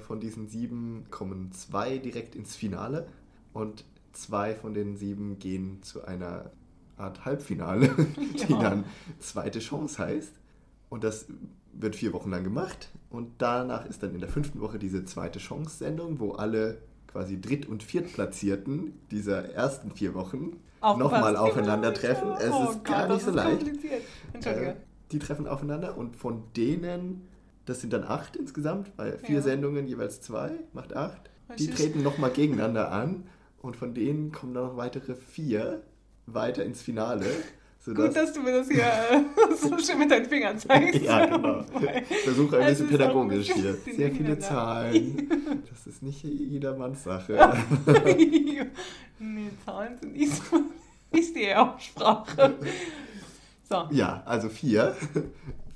Von 0.00 0.20
diesen 0.20 0.48
sieben 0.48 1.06
kommen 1.10 1.52
zwei 1.52 1.98
direkt 1.98 2.34
ins 2.34 2.56
Finale 2.56 3.08
und 3.52 3.84
zwei 4.12 4.54
von 4.54 4.74
den 4.74 4.96
sieben 4.96 5.38
gehen 5.38 5.82
zu 5.82 6.04
einer 6.04 6.50
Art 6.96 7.24
Halbfinale, 7.24 7.88
die 8.48 8.52
ja. 8.52 8.60
dann 8.60 8.84
zweite 9.18 9.60
Chance 9.60 9.98
heißt. 9.98 10.32
Und 10.88 11.04
das 11.04 11.26
wird 11.72 11.96
vier 11.96 12.12
Wochen 12.12 12.30
lang 12.30 12.44
gemacht. 12.44 12.90
Und 13.10 13.30
danach 13.38 13.86
ist 13.86 14.02
dann 14.02 14.14
in 14.14 14.20
der 14.20 14.28
fünften 14.28 14.60
Woche 14.60 14.78
diese 14.78 15.04
zweite 15.04 15.38
Chance-Sendung, 15.38 16.20
wo 16.20 16.32
alle 16.32 16.78
quasi 17.12 17.40
Dritt- 17.40 17.68
und 17.68 17.82
Viertplatzierten 17.82 18.98
dieser 19.10 19.50
ersten 19.52 19.90
vier 19.92 20.14
Wochen 20.14 20.56
nochmal 20.80 21.36
aufeinandertreffen. 21.36 22.32
Es 22.38 22.50
oh 22.52 22.70
ist 22.70 22.84
gar 22.84 23.06
Gott, 23.06 23.16
nicht 23.16 23.24
so 23.26 23.30
leicht. 23.30 23.66
Äh, 24.44 24.74
die 25.12 25.18
treffen 25.18 25.46
aufeinander 25.46 25.96
und 25.96 26.16
von 26.16 26.42
denen 26.56 27.28
Das 27.64 27.80
sind 27.80 27.92
dann 27.92 28.02
acht 28.02 28.34
insgesamt, 28.34 28.90
weil 28.96 29.18
vier 29.18 29.36
Ja. 29.36 29.42
Sendungen 29.42 29.86
jeweils 29.86 30.20
zwei, 30.20 30.50
macht 30.72 30.96
acht. 30.96 31.30
Die 31.58 31.68
treten 31.68 32.02
nochmal 32.02 32.30
gegeneinander 32.30 32.90
an 32.90 33.26
und 33.60 33.76
von 33.76 33.94
denen 33.94 34.32
kommen 34.32 34.52
dann 34.52 34.64
noch 34.64 34.76
weitere 34.76 35.14
vier 35.14 35.82
weiter 36.26 36.64
ins 36.64 36.82
Finale. 36.82 37.26
Sodass 37.84 38.06
Gut, 38.06 38.16
dass 38.16 38.32
du 38.32 38.42
mir 38.42 38.52
das 38.52 38.68
hier 38.68 38.84
äh, 38.84 39.56
so 39.56 39.76
schön 39.78 39.98
mit 39.98 40.10
deinen 40.10 40.26
Fingern 40.26 40.56
zeigst. 40.56 41.02
Ja, 41.02 41.26
genau. 41.26 41.64
Ich 42.08 42.18
versuche 42.18 42.58
ein 42.58 42.62
Es 42.62 42.68
bisschen 42.78 42.86
ist 42.86 42.90
pädagogisch 42.92 43.50
ein 43.50 43.56
hier. 43.56 43.74
Sehr 43.96 44.12
viele. 44.12 44.38
Zahlen. 44.38 45.62
Das 45.68 45.86
ist 45.88 46.00
nicht 46.02 46.22
jedermanns 46.22 47.02
Sache. 47.02 47.58
nee, 49.18 49.50
Zahlen 49.64 49.98
sind 49.98 50.12
nicht 50.12 50.32
so 50.32 50.62
nicht 51.12 51.34
die 51.36 51.52
Aussprache. 51.54 52.54
So. 53.68 53.88
Ja, 53.90 54.22
also 54.26 54.48
vier. 54.48 54.96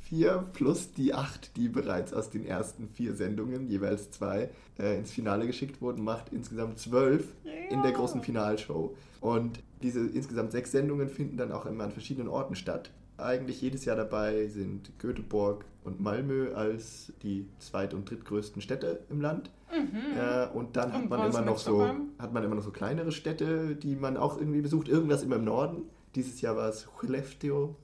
Vier 0.09 0.45
plus 0.53 0.93
die 0.93 1.13
acht, 1.13 1.57
die 1.57 1.69
bereits 1.69 2.13
aus 2.13 2.31
den 2.31 2.47
ersten 2.47 2.89
vier 2.89 3.15
Sendungen, 3.17 3.69
jeweils 3.69 4.13
zwei, 4.13 4.51
äh, 4.79 4.97
ins 4.97 5.11
Finale 5.11 5.47
geschickt 5.49 5.83
wurden, 5.83 6.05
macht 6.05 6.33
insgesamt 6.33 6.79
zwölf 6.79 7.25
in 7.71 7.83
der 7.83 7.91
Ja. 7.91 7.97
großen 7.97 8.23
Finalshow. 8.23 8.95
Und 9.21 9.61
diese 9.83 10.01
insgesamt 10.07 10.53
sechs 10.53 10.73
Sendungen 10.73 11.09
finden 11.09 11.37
dann 11.37 11.53
auch 11.53 11.67
immer 11.67 11.85
an 11.85 11.93
verschiedenen 11.93 12.29
Orten 12.29 12.55
statt. 12.55 12.91
Eigentlich 13.19 13.63
jedes 13.63 13.85
Jahr 13.87 13.97
dabei 13.97 14.47
sind 14.49 14.99
Göteborg 14.99 15.65
und 15.85 16.01
Malmö 16.01 16.53
als 16.55 17.13
die 17.23 17.47
zweit- 17.59 17.95
und 17.95 18.11
drittgrößten 18.11 18.61
Städte 18.61 19.01
im 19.09 19.21
Land. 19.21 19.51
Äh, 19.73 20.47
und 20.55 20.77
dann 20.77 20.93
hat 20.93 21.09
man 21.09 21.29
immer 21.31 21.41
noch 21.41 21.59
so 21.59 21.87
hat 22.19 22.33
man 22.33 22.45
immer 22.45 22.55
noch 22.55 22.63
so 22.63 22.71
kleinere 22.71 23.13
Städte, 23.13 23.75
die 23.75 23.97
man 23.97 24.17
auch 24.17 24.39
irgendwie 24.39 24.61
besucht. 24.61 24.89
Irgendwas 24.89 25.23
immer 25.23 25.37
im 25.37 25.45
Norden. 25.45 25.83
Dieses 26.15 26.41
Jahr 26.41 26.57
war 26.57 26.69
es 26.69 26.87
Skellefteå. 26.99 27.75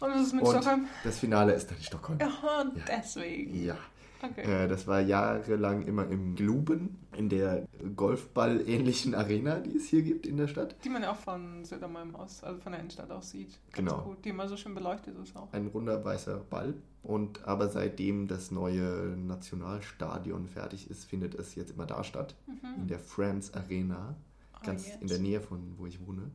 Und 0.00 0.10
was 0.10 0.22
ist 0.22 0.32
mit 0.34 0.42
Und 0.42 0.50
Stockholm? 0.50 0.86
das 1.04 1.18
Finale 1.18 1.52
ist 1.52 1.70
dann 1.70 1.76
in 1.78 1.84
Stockholm. 1.84 2.18
Ja, 2.20 2.26
Ja. 2.28 2.66
deswegen. 2.88 3.62
Ja. 3.64 3.76
Okay. 4.22 4.64
Äh, 4.64 4.68
das 4.68 4.86
war 4.86 5.00
jahrelang 5.00 5.82
immer 5.86 6.06
im 6.08 6.34
Gluben, 6.34 6.98
in 7.20 7.28
der 7.28 7.66
Golfball-ähnlichen 7.96 9.14
Arena, 9.14 9.58
die 9.60 9.76
es 9.76 9.86
hier 9.88 10.00
gibt 10.02 10.26
in 10.26 10.38
der 10.38 10.48
Stadt. 10.48 10.74
Die 10.84 10.88
man 10.88 11.02
ja 11.02 11.12
auch 11.12 11.16
von 11.16 11.64
Södermalm 11.66 12.16
aus, 12.16 12.42
also 12.42 12.58
von 12.60 12.72
der 12.72 12.80
Innenstadt 12.80 13.10
aus 13.10 13.30
sieht. 13.30 13.50
Ganz 13.72 13.76
Genau. 13.90 14.02
gut. 14.02 14.24
Die 14.24 14.30
immer 14.30 14.48
so 14.48 14.56
schön 14.56 14.74
beleuchtet 14.74 15.14
ist 15.22 15.36
auch. 15.36 15.52
Ein 15.52 15.66
runder 15.66 16.02
weißer 16.02 16.38
Ball. 16.38 16.74
Und 17.02 17.44
aber 17.46 17.68
seitdem 17.68 18.26
das 18.26 18.50
neue 18.50 19.14
Nationalstadion 19.16 20.46
fertig 20.46 20.90
ist, 20.90 21.04
findet 21.04 21.34
es 21.34 21.54
jetzt 21.54 21.72
immer 21.72 21.86
da 21.86 22.04
statt. 22.04 22.34
In 22.78 22.88
der 22.88 22.98
France 22.98 23.52
Arena. 23.54 24.16
Ah, 24.52 24.60
Ganz 24.64 24.86
jetzt. 24.88 25.02
in 25.02 25.08
der 25.08 25.18
Nähe 25.18 25.40
von 25.40 25.74
wo 25.78 25.86
ich 25.86 26.04
wohne. 26.06 26.30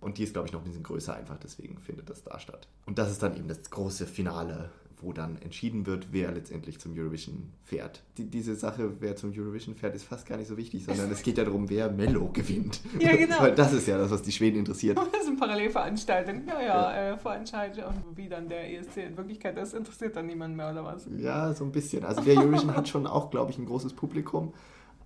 Und 0.00 0.18
die 0.18 0.22
ist, 0.24 0.32
glaube 0.32 0.46
ich, 0.46 0.52
noch 0.52 0.60
ein 0.60 0.64
bisschen 0.64 0.82
größer 0.82 1.14
einfach, 1.14 1.38
deswegen 1.38 1.78
findet 1.78 2.08
das 2.08 2.22
da 2.22 2.38
statt. 2.38 2.68
Und 2.86 2.98
das 2.98 3.10
ist 3.10 3.22
dann 3.22 3.36
eben 3.36 3.48
das 3.48 3.68
große 3.70 4.06
Finale, 4.06 4.70
wo 5.00 5.12
dann 5.12 5.36
entschieden 5.42 5.86
wird, 5.86 6.08
wer 6.12 6.32
letztendlich 6.32 6.78
zum 6.80 6.96
Eurovision 6.96 7.52
fährt. 7.64 8.02
Die, 8.16 8.24
diese 8.24 8.54
Sache, 8.54 8.92
wer 9.00 9.16
zum 9.16 9.32
Eurovision 9.36 9.74
fährt, 9.74 9.94
ist 9.94 10.04
fast 10.04 10.26
gar 10.26 10.36
nicht 10.36 10.48
so 10.48 10.56
wichtig, 10.56 10.84
sondern 10.84 11.10
es 11.10 11.22
geht 11.22 11.38
ja 11.38 11.44
darum, 11.44 11.68
wer 11.68 11.90
Mello 11.90 12.30
gewinnt. 12.32 12.80
Ja, 12.98 13.14
genau. 13.14 13.38
Weil 13.40 13.54
das 13.54 13.72
ist 13.72 13.86
ja 13.86 13.98
das, 13.98 14.10
was 14.10 14.22
die 14.22 14.32
Schweden 14.32 14.58
interessiert. 14.58 14.98
Das 15.12 15.24
sind 15.24 15.38
Parallelveranstaltungen. 15.38 16.46
Ja, 16.46 16.60
ja, 16.60 17.12
Äh, 17.12 17.16
Vorentscheide 17.18 17.86
und 17.86 18.16
wie 18.16 18.28
dann 18.28 18.48
der 18.48 18.72
ESC 18.72 18.98
in 18.98 19.16
Wirklichkeit 19.16 19.56
ist, 19.58 19.74
interessiert 19.74 20.16
dann 20.16 20.26
niemand 20.26 20.56
mehr 20.56 20.70
oder 20.70 20.84
was? 20.84 21.06
Ja, 21.16 21.52
so 21.54 21.64
ein 21.64 21.72
bisschen. 21.72 22.04
Also 22.04 22.22
der 22.22 22.36
Eurovision 22.36 22.74
hat 22.74 22.88
schon 22.88 23.06
auch, 23.06 23.30
glaube 23.30 23.50
ich, 23.50 23.58
ein 23.58 23.66
großes 23.66 23.94
Publikum. 23.94 24.52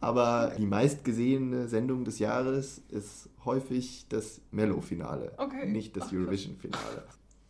Aber 0.03 0.53
die 0.59 0.67
meistgesehene 0.67 1.69
Sendung 1.69 2.05
des 2.05 2.19
Jahres 2.19 2.79
ist 2.88 3.29
häufig 3.45 4.07
das 4.09 4.41
Mello-Finale, 4.51 5.33
Okay. 5.38 5.67
nicht 5.71 5.97
das. 5.97 6.12
Eurovision-Finale. 6.12 7.05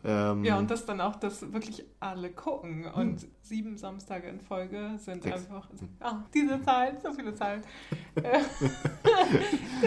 Ähm, 0.05 0.43
Ja, 0.45 0.59
und 0.59 0.69
das 0.69 0.85
dann 0.85 1.01
auch, 1.01 1.15
dass 1.17 1.53
wirklich 1.53 1.85
alle 2.01 2.31
gucken. 2.33 2.87
Und 2.87 3.25
sieben 3.41 3.77
Samstage 3.77 4.27
in 4.29 4.41
Folge 4.41 4.95
sind 4.99 5.23
Sechs. 5.23 5.37
einfach. 5.37 5.69
Ah, 6.01 6.25
diese 6.35 6.61
Zahlen, 6.62 6.97
so 7.03 7.12
viele 7.12 7.35
Zahlen. 7.35 7.62
Äh. 8.17 8.41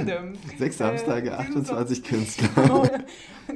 Sechs 0.58 0.78
Samstage, 0.78 1.30
Äh, 1.32 1.46
diesen 1.46 1.62
28 1.62 1.98
Sam- 1.98 2.06
Künstler. 2.08 2.90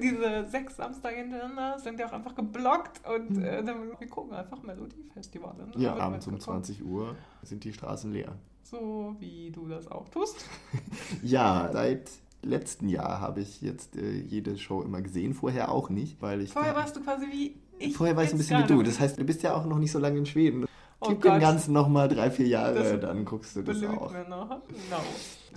Diese 0.01 0.45
sechs 0.47 0.75
Samstage 0.75 1.15
hintereinander 1.17 1.79
sind 1.79 1.99
ja 1.99 2.07
auch 2.07 2.13
einfach 2.13 2.35
geblockt 2.35 3.01
und 3.07 3.41
äh, 3.43 3.63
dann, 3.63 3.89
wir 3.99 4.07
gucken 4.07 4.33
einfach 4.33 4.61
Melodiefestivale. 4.61 5.65
ne? 5.67 5.71
Ja, 5.77 5.95
abends 5.95 6.27
um 6.27 6.33
mitgekommen. 6.33 6.63
20 6.63 6.85
Uhr 6.85 7.15
sind 7.43 7.63
die 7.63 7.73
Straßen 7.73 8.11
leer. 8.11 8.35
So 8.69 9.15
wie 9.19 9.51
du 9.51 9.67
das 9.67 9.87
auch 9.87 10.07
tust. 10.09 10.45
Ja, 11.23 11.69
seit 11.73 12.09
letzten 12.41 12.87
Jahr 12.87 13.19
habe 13.19 13.41
ich 13.41 13.61
jetzt 13.61 13.95
äh, 13.97 14.11
jede 14.21 14.57
Show 14.57 14.81
immer 14.81 15.01
gesehen, 15.01 15.33
vorher 15.33 15.71
auch 15.71 15.89
nicht, 15.89 16.21
weil 16.21 16.41
ich... 16.41 16.53
Vorher 16.53 16.75
warst 16.75 16.95
du 16.95 17.01
quasi 17.01 17.25
wie 17.31 17.55
ich. 17.79 17.95
Vorher 17.97 18.15
war 18.15 18.23
ich 18.23 18.31
ein 18.31 18.37
bisschen 18.37 18.63
wie 18.63 18.67
du. 18.67 18.83
Das 18.83 18.99
heißt, 18.99 19.19
du 19.19 19.23
bist 19.23 19.43
ja 19.43 19.55
auch 19.55 19.65
noch 19.65 19.79
nicht 19.79 19.91
so 19.91 19.99
lange 19.99 20.19
in 20.19 20.25
Schweden. 20.25 20.65
Oh 21.01 21.09
Gib 21.09 21.21
dem 21.21 21.31
Gott. 21.31 21.41
Ganzen 21.41 21.73
noch 21.73 21.87
mal 21.87 22.07
drei, 22.09 22.29
vier 22.29 22.47
Jahre, 22.47 22.75
Das 22.75 22.99
dann 22.99 23.23
guckst 23.25 23.55
du 23.55 23.61
das 23.63 23.81
auch. 23.83 24.11
mir 24.11 24.27
noch. 24.27 24.49
No. 24.49 24.97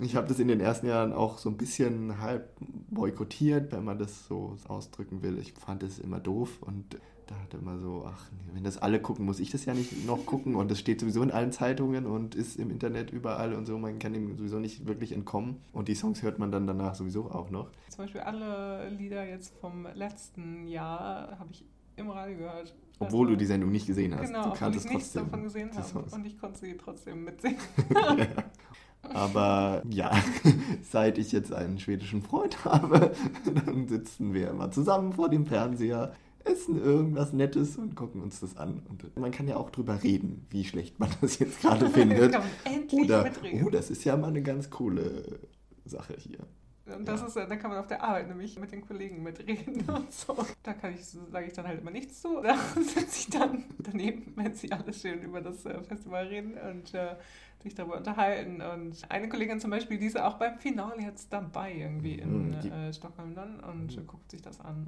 Ich 0.01 0.15
habe 0.15 0.27
das 0.27 0.39
in 0.39 0.47
den 0.47 0.59
ersten 0.61 0.87
Jahren 0.87 1.11
auch 1.13 1.37
so 1.37 1.49
ein 1.49 1.57
bisschen 1.57 2.19
halb 2.21 2.49
boykottiert, 2.89 3.71
wenn 3.73 3.83
man 3.83 3.99
das 3.99 4.25
so 4.27 4.57
ausdrücken 4.67 5.21
will. 5.21 5.37
Ich 5.39 5.53
fand 5.53 5.83
es 5.83 5.99
immer 5.99 6.19
doof 6.19 6.49
und 6.61 6.97
dachte 7.27 7.57
immer 7.57 7.79
so, 7.79 8.05
ach, 8.07 8.29
wenn 8.53 8.63
das 8.63 8.77
alle 8.77 8.99
gucken, 8.99 9.25
muss 9.25 9.39
ich 9.39 9.51
das 9.51 9.65
ja 9.65 9.73
nicht 9.73 10.05
noch 10.05 10.25
gucken 10.25 10.55
und 10.55 10.69
das 10.69 10.79
steht 10.79 10.99
sowieso 10.99 11.21
in 11.21 11.31
allen 11.31 11.51
Zeitungen 11.51 12.05
und 12.05 12.35
ist 12.35 12.57
im 12.57 12.69
Internet 12.71 13.11
überall 13.11 13.53
und 13.53 13.65
so, 13.65 13.77
man 13.77 13.99
kann 13.99 14.13
dem 14.13 14.37
sowieso 14.37 14.59
nicht 14.59 14.87
wirklich 14.87 15.11
entkommen 15.11 15.57
und 15.71 15.87
die 15.87 15.95
Songs 15.95 16.21
hört 16.21 16.39
man 16.39 16.51
dann 16.51 16.67
danach 16.67 16.95
sowieso 16.95 17.31
auch 17.31 17.49
noch. 17.49 17.69
Zum 17.89 18.05
Beispiel 18.05 18.21
alle 18.21 18.89
Lieder 18.89 19.25
jetzt 19.25 19.55
vom 19.57 19.87
letzten 19.93 20.67
Jahr 20.67 21.37
habe 21.39 21.49
ich 21.51 21.65
im 21.95 22.09
Radio 22.09 22.37
gehört. 22.37 22.73
Obwohl 22.99 23.27
Also, 23.27 23.31
du 23.31 23.37
die 23.37 23.45
Sendung 23.45 23.71
nicht 23.71 23.87
gesehen 23.87 24.15
hast. 24.15 24.27
Genau, 24.27 24.43
du 24.43 24.49
obwohl 24.49 24.53
ich 24.53 24.59
kanntest 24.59 24.89
nichts 24.89 25.11
trotzdem 25.11 25.25
davon 25.25 25.43
gesehen 25.43 25.71
habe. 25.75 26.15
Und 26.15 26.25
ich 26.25 26.39
konnte 26.39 26.59
sie 26.59 26.77
trotzdem 26.77 27.23
mitsingen. 27.23 27.59
Aber 29.11 29.83
ja, 29.89 30.11
seit 30.81 31.17
ich 31.17 31.31
jetzt 31.31 31.53
einen 31.53 31.79
schwedischen 31.79 32.21
Freund 32.21 32.63
habe, 32.65 33.11
dann 33.65 33.87
sitzen 33.87 34.33
wir 34.33 34.49
immer 34.49 34.71
zusammen 34.71 35.13
vor 35.13 35.29
dem 35.29 35.45
Fernseher, 35.45 36.13
essen 36.45 36.81
irgendwas 36.83 37.33
Nettes 37.33 37.77
und 37.77 37.95
gucken 37.95 38.21
uns 38.21 38.39
das 38.39 38.57
an. 38.57 38.81
Und 38.89 39.15
man 39.17 39.31
kann 39.31 39.47
ja 39.47 39.57
auch 39.57 39.69
drüber 39.69 40.01
reden, 40.03 40.45
wie 40.49 40.63
schlecht 40.65 40.99
man 40.99 41.09
das 41.21 41.39
jetzt 41.39 41.61
gerade 41.61 41.89
findet. 41.89 42.35
Oder, 42.91 43.23
mitreden. 43.23 43.65
oh, 43.65 43.69
das 43.69 43.89
ist 43.89 44.03
ja 44.03 44.15
mal 44.17 44.27
eine 44.27 44.41
ganz 44.41 44.69
coole 44.69 45.39
Sache 45.85 46.15
hier. 46.17 46.39
Und 46.85 47.07
das 47.07 47.21
Ja. 47.21 47.27
ist, 47.27 47.35
äh, 47.37 47.47
da 47.47 47.55
kann 47.55 47.69
man 47.71 47.79
auf 47.79 47.87
der 47.87 48.03
Arbeit 48.03 48.27
nämlich 48.27 48.59
mit 48.59 48.71
den 48.73 48.85
Kollegen 48.85 49.23
mitreden 49.23 49.83
und 49.89 50.11
so. 50.11 50.35
Da 50.63 50.73
kann 50.73 50.93
ich, 50.93 51.05
sage 51.05 51.47
ich 51.47 51.53
dann 51.53 51.65
halt 51.65 51.79
immer 51.79 51.91
nichts 51.91 52.21
zu. 52.21 52.39
Da 52.43 52.57
sitze 52.75 53.19
ich 53.19 53.29
dann 53.29 53.63
daneben, 53.79 54.33
wenn 54.35 54.53
sie 54.53 54.69
alles 54.71 54.99
schön 55.01 55.21
über 55.21 55.39
das 55.39 55.65
äh, 55.65 55.81
Festival 55.83 56.25
reden 56.27 56.55
und 56.57 56.93
äh, 56.93 57.15
sich 57.63 57.73
darüber 57.73 57.95
unterhalten. 57.97 58.61
Und 58.61 58.97
eine 59.07 59.29
Kollegin 59.29 59.61
zum 59.61 59.71
Beispiel, 59.71 59.97
die 59.97 60.07
ist 60.07 60.19
auch 60.19 60.33
beim 60.37 60.57
Finale 60.57 61.01
jetzt 61.01 61.31
dabei 61.31 61.73
irgendwie 61.73 62.15
in 62.15 62.49
Mhm, 62.49 62.53
äh, 62.71 62.93
Stockholm 62.93 63.33
dann 63.33 63.61
und 63.61 63.97
äh, 63.97 64.01
guckt 64.05 64.29
sich 64.29 64.41
das 64.41 64.59
an. 64.59 64.87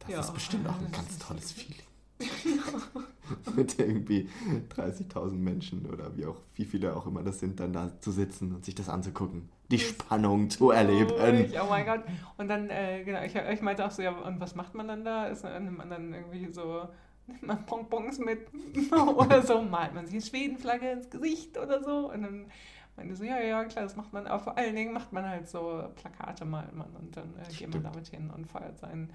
Das 0.00 0.10
Ja. 0.10 0.20
ist 0.20 0.34
bestimmt 0.34 0.68
auch 0.68 0.76
ein 0.78 0.88
Das 0.90 0.92
ganz 0.92 1.18
tolles 1.18 1.52
Feeling. 1.52 1.80
Mit 3.56 3.78
irgendwie 3.78 4.28
30.000 4.76 5.32
Menschen 5.32 5.86
oder 5.86 6.16
wie 6.16 6.26
auch, 6.26 6.36
wie 6.54 6.64
viele 6.64 6.94
auch 6.94 7.06
immer 7.06 7.22
das 7.22 7.40
sind, 7.40 7.58
dann 7.58 7.72
da 7.72 7.90
zu 8.00 8.10
sitzen 8.10 8.54
und 8.54 8.64
sich 8.64 8.74
das 8.74 8.88
anzugucken. 8.88 9.48
Die 9.70 9.78
Spannung 9.78 10.50
zu 10.50 10.70
erleben. 10.70 11.10
Ruhig, 11.10 11.54
Oh 11.60 11.66
mein 11.70 11.86
Gott. 11.86 12.02
Und 12.36 12.48
dann, 12.48 12.68
äh, 12.68 13.02
genau, 13.02 13.22
ich, 13.22 13.34
ich 13.34 13.62
meinte 13.62 13.84
auch 13.86 13.90
so, 13.90 14.02
ja, 14.02 14.10
und 14.12 14.40
was 14.40 14.54
macht 14.54 14.74
man 14.74 14.88
dann 14.88 15.04
da? 15.04 15.26
Ist, 15.26 15.42
nimmt 15.44 15.78
man 15.78 15.88
dann 15.90 16.12
irgendwie 16.12 16.52
so, 16.52 16.86
nimmt 17.26 17.42
man 17.44 17.64
Bonbons 17.64 18.18
mit 18.18 18.46
oder 19.16 19.42
so, 19.42 19.62
malt 19.62 19.94
man 19.94 20.04
sich 20.06 20.14
eine 20.16 20.22
Schwedenflagge 20.24 20.90
ins 20.90 21.08
Gesicht 21.08 21.56
oder 21.56 21.82
so. 21.82 22.12
Und 22.12 22.22
dann 22.22 22.44
meinte 22.96 23.16
so, 23.16 23.24
ja, 23.24 23.40
ja, 23.40 23.64
klar, 23.64 23.84
das 23.84 23.96
macht 23.96 24.12
man, 24.12 24.26
aber 24.26 24.42
vor 24.42 24.58
allen 24.58 24.74
Dingen 24.74 24.92
macht 24.92 25.12
man 25.12 25.28
halt 25.28 25.48
so 25.48 25.84
Plakate 25.96 26.44
malt 26.44 26.74
man 26.74 26.90
und 26.96 27.16
dann 27.16 27.34
äh, 27.38 27.52
geht 27.52 27.70
man 27.70 27.82
damit 27.82 28.08
hin 28.08 28.30
und 28.30 28.46
feuert 28.46 28.78
seinen 28.78 29.12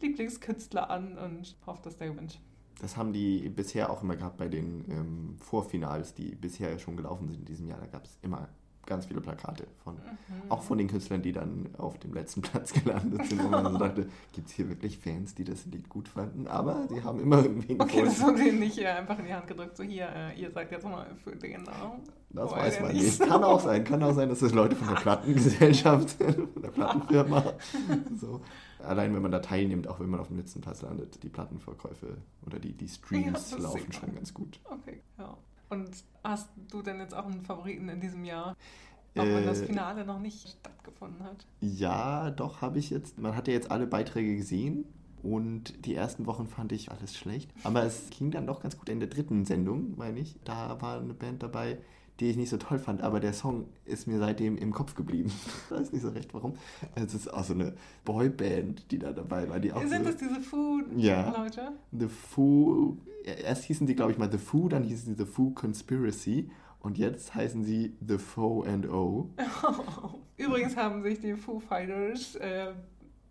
Lieblingskünstler 0.00 0.90
an 0.90 1.18
und 1.18 1.56
hofft, 1.66 1.86
dass 1.86 1.96
der 1.96 2.08
gewinnt. 2.08 2.40
Das 2.80 2.96
haben 2.96 3.12
die 3.12 3.48
bisher 3.48 3.90
auch 3.90 4.02
immer 4.02 4.16
gehabt 4.16 4.36
bei 4.36 4.48
den 4.48 4.84
ähm, 4.90 5.36
Vorfinals, 5.40 6.14
die 6.14 6.34
bisher 6.34 6.78
schon 6.78 6.96
gelaufen 6.96 7.28
sind 7.28 7.40
in 7.40 7.44
diesem 7.46 7.68
Jahr. 7.68 7.80
Da 7.80 7.86
gab 7.86 8.04
es 8.04 8.18
immer 8.20 8.48
ganz 8.86 9.06
viele 9.06 9.20
Plakate 9.20 9.66
von, 9.84 9.94
Mhm. 9.96 10.50
auch 10.50 10.62
von 10.62 10.78
den 10.78 10.88
Künstlern, 10.88 11.22
die 11.22 11.32
dann 11.32 11.68
auf 11.78 11.98
dem 11.98 12.14
letzten 12.14 12.40
Platz 12.42 12.72
gelandet 12.72 13.26
sind, 13.26 13.42
wo 13.44 13.48
man 13.48 13.70
so 13.72 13.78
dachte, 13.78 14.08
gibt 14.32 14.48
es 14.48 14.54
hier 14.54 14.68
wirklich 14.68 14.98
Fans, 14.98 15.34
die 15.34 15.44
das 15.44 15.66
Lied 15.66 15.88
gut 15.88 16.08
fanden? 16.08 16.46
Aber 16.46 16.86
sie 16.88 17.02
haben 17.02 17.20
immer 17.20 17.42
irgendwie 17.42 17.70
einen 17.70 17.80
Okay, 17.80 18.02
das 18.04 18.20
wurde 18.22 18.42
ihnen 18.48 18.60
nicht 18.60 18.78
äh, 18.78 18.86
einfach 18.86 19.18
in 19.18 19.26
die 19.26 19.34
Hand 19.34 19.46
gedrückt, 19.46 19.76
so 19.76 19.82
hier, 19.82 20.08
äh, 20.14 20.40
ihr 20.40 20.50
sagt 20.50 20.72
jetzt 20.72 20.84
mal 20.84 21.06
für 21.22 21.36
den 21.36 21.62
Namen. 21.64 22.00
Das 22.30 22.50
Wollen 22.50 22.60
weiß 22.60 22.80
man 22.80 22.92
nicht 22.92 23.12
so. 23.16 23.24
Kann 23.24 23.44
auch 23.44 23.60
sein. 23.60 23.84
Kann 23.84 24.02
auch 24.02 24.12
sein, 24.14 24.28
dass 24.28 24.40
das 24.40 24.52
Leute 24.52 24.76
von 24.76 24.88
der 24.88 24.96
Plattengesellschaft, 24.96 26.10
von 26.10 26.62
der 26.62 26.68
Plattenfirma. 26.68 27.42
So. 28.20 28.40
Allein 28.82 29.14
wenn 29.14 29.22
man 29.22 29.30
da 29.32 29.38
teilnimmt, 29.40 29.88
auch 29.88 30.00
wenn 30.00 30.08
man 30.10 30.20
auf 30.20 30.28
dem 30.28 30.36
letzten 30.36 30.60
Platz 30.60 30.82
landet, 30.82 31.22
die 31.22 31.28
Plattenverkäufe 31.28 32.18
oder 32.46 32.58
die, 32.58 32.72
die 32.72 32.86
Ja, 32.86 32.92
Streams 32.92 33.50
das 33.50 33.58
laufen 33.58 33.92
schon 33.92 34.14
ganz 34.14 34.32
gut. 34.34 34.60
Okay, 34.64 35.00
ja. 35.18 35.36
Und 35.68 36.04
hast 36.24 36.50
du 36.70 36.82
denn 36.82 37.00
jetzt 37.00 37.14
auch 37.14 37.26
einen 37.26 37.42
Favoriten 37.42 37.88
in 37.88 38.00
diesem 38.00 38.24
Jahr? 38.24 38.56
Auch 39.16 39.32
wenn 39.32 39.46
das 39.46 39.62
Äh, 39.62 39.66
Finale 39.66 40.04
noch 40.06 40.20
nicht 40.20 40.48
stattgefunden 40.48 41.24
hat. 41.24 41.46
Ja, 41.60 42.30
doch, 42.30 42.60
habe 42.60 42.78
ich 42.78 42.90
jetzt. 42.90 43.18
Man 43.18 43.34
hat 43.34 43.48
ja 43.48 43.54
jetzt 43.54 43.70
alle 43.70 43.86
Beiträge 43.86 44.36
gesehen 44.36 44.86
Und 45.22 45.86
die 45.86 45.94
ersten 45.94 46.26
Wochen 46.26 46.46
fand 46.46 46.70
ich 46.72 46.90
alles 46.92 47.16
schlecht. 47.16 47.50
Aber 47.64 47.82
es 47.84 48.10
ging 48.10 48.30
dann 48.30 48.46
doch 48.46 48.60
ganz 48.62 48.76
gut 48.78 48.88
in 48.90 49.00
der 49.00 49.08
dritten 49.08 49.44
Sendung, 49.44 49.96
meine 49.96 50.20
ich. 50.20 50.38
Da 50.44 50.80
war 50.80 51.00
eine 51.00 51.14
Band 51.14 51.42
dabei, 51.42 51.78
die 52.20 52.30
ich 52.30 52.36
nicht 52.36 52.50
so 52.50 52.56
toll 52.56 52.78
fand, 52.78 53.02
aber 53.02 53.20
der 53.20 53.32
Song 53.32 53.66
ist 53.84 54.06
mir 54.06 54.18
seitdem 54.18 54.56
im 54.56 54.72
Kopf 54.72 54.94
geblieben. 54.94 55.30
ich 55.30 55.70
weiß 55.76 55.92
nicht 55.92 56.02
so 56.02 56.08
recht 56.10 56.32
warum. 56.34 56.54
Es 56.94 57.14
ist 57.14 57.32
auch 57.32 57.44
so 57.44 57.52
eine 57.54 57.74
Boyband, 58.04 58.90
die 58.90 58.98
da 58.98 59.12
dabei 59.12 59.48
war. 59.48 59.60
Die 59.60 59.72
auch 59.72 59.82
Sind 59.82 60.04
so, 60.04 60.10
das 60.10 60.16
diese 60.16 60.40
Food-Leute? 60.40 61.60
Ja. 61.60 61.72
The 61.92 62.08
Foo, 62.08 62.96
erst 63.24 63.64
hießen 63.64 63.86
die, 63.86 63.94
glaube 63.94 64.12
ich, 64.12 64.18
mal 64.18 64.30
The 64.30 64.38
Foo, 64.38 64.68
dann 64.68 64.82
hießen 64.84 65.14
sie 65.14 65.24
The 65.24 65.30
Foo 65.30 65.50
Conspiracy 65.50 66.50
und 66.80 66.98
jetzt 66.98 67.34
heißen 67.34 67.64
sie 67.64 67.94
The 68.06 68.18
Fo 68.18 68.62
and 68.62 68.88
O. 68.88 69.30
Übrigens 70.36 70.76
haben 70.76 71.02
sich 71.02 71.20
die 71.20 71.34
Foo 71.34 71.58
Fighters, 71.60 72.36
äh, 72.36 72.72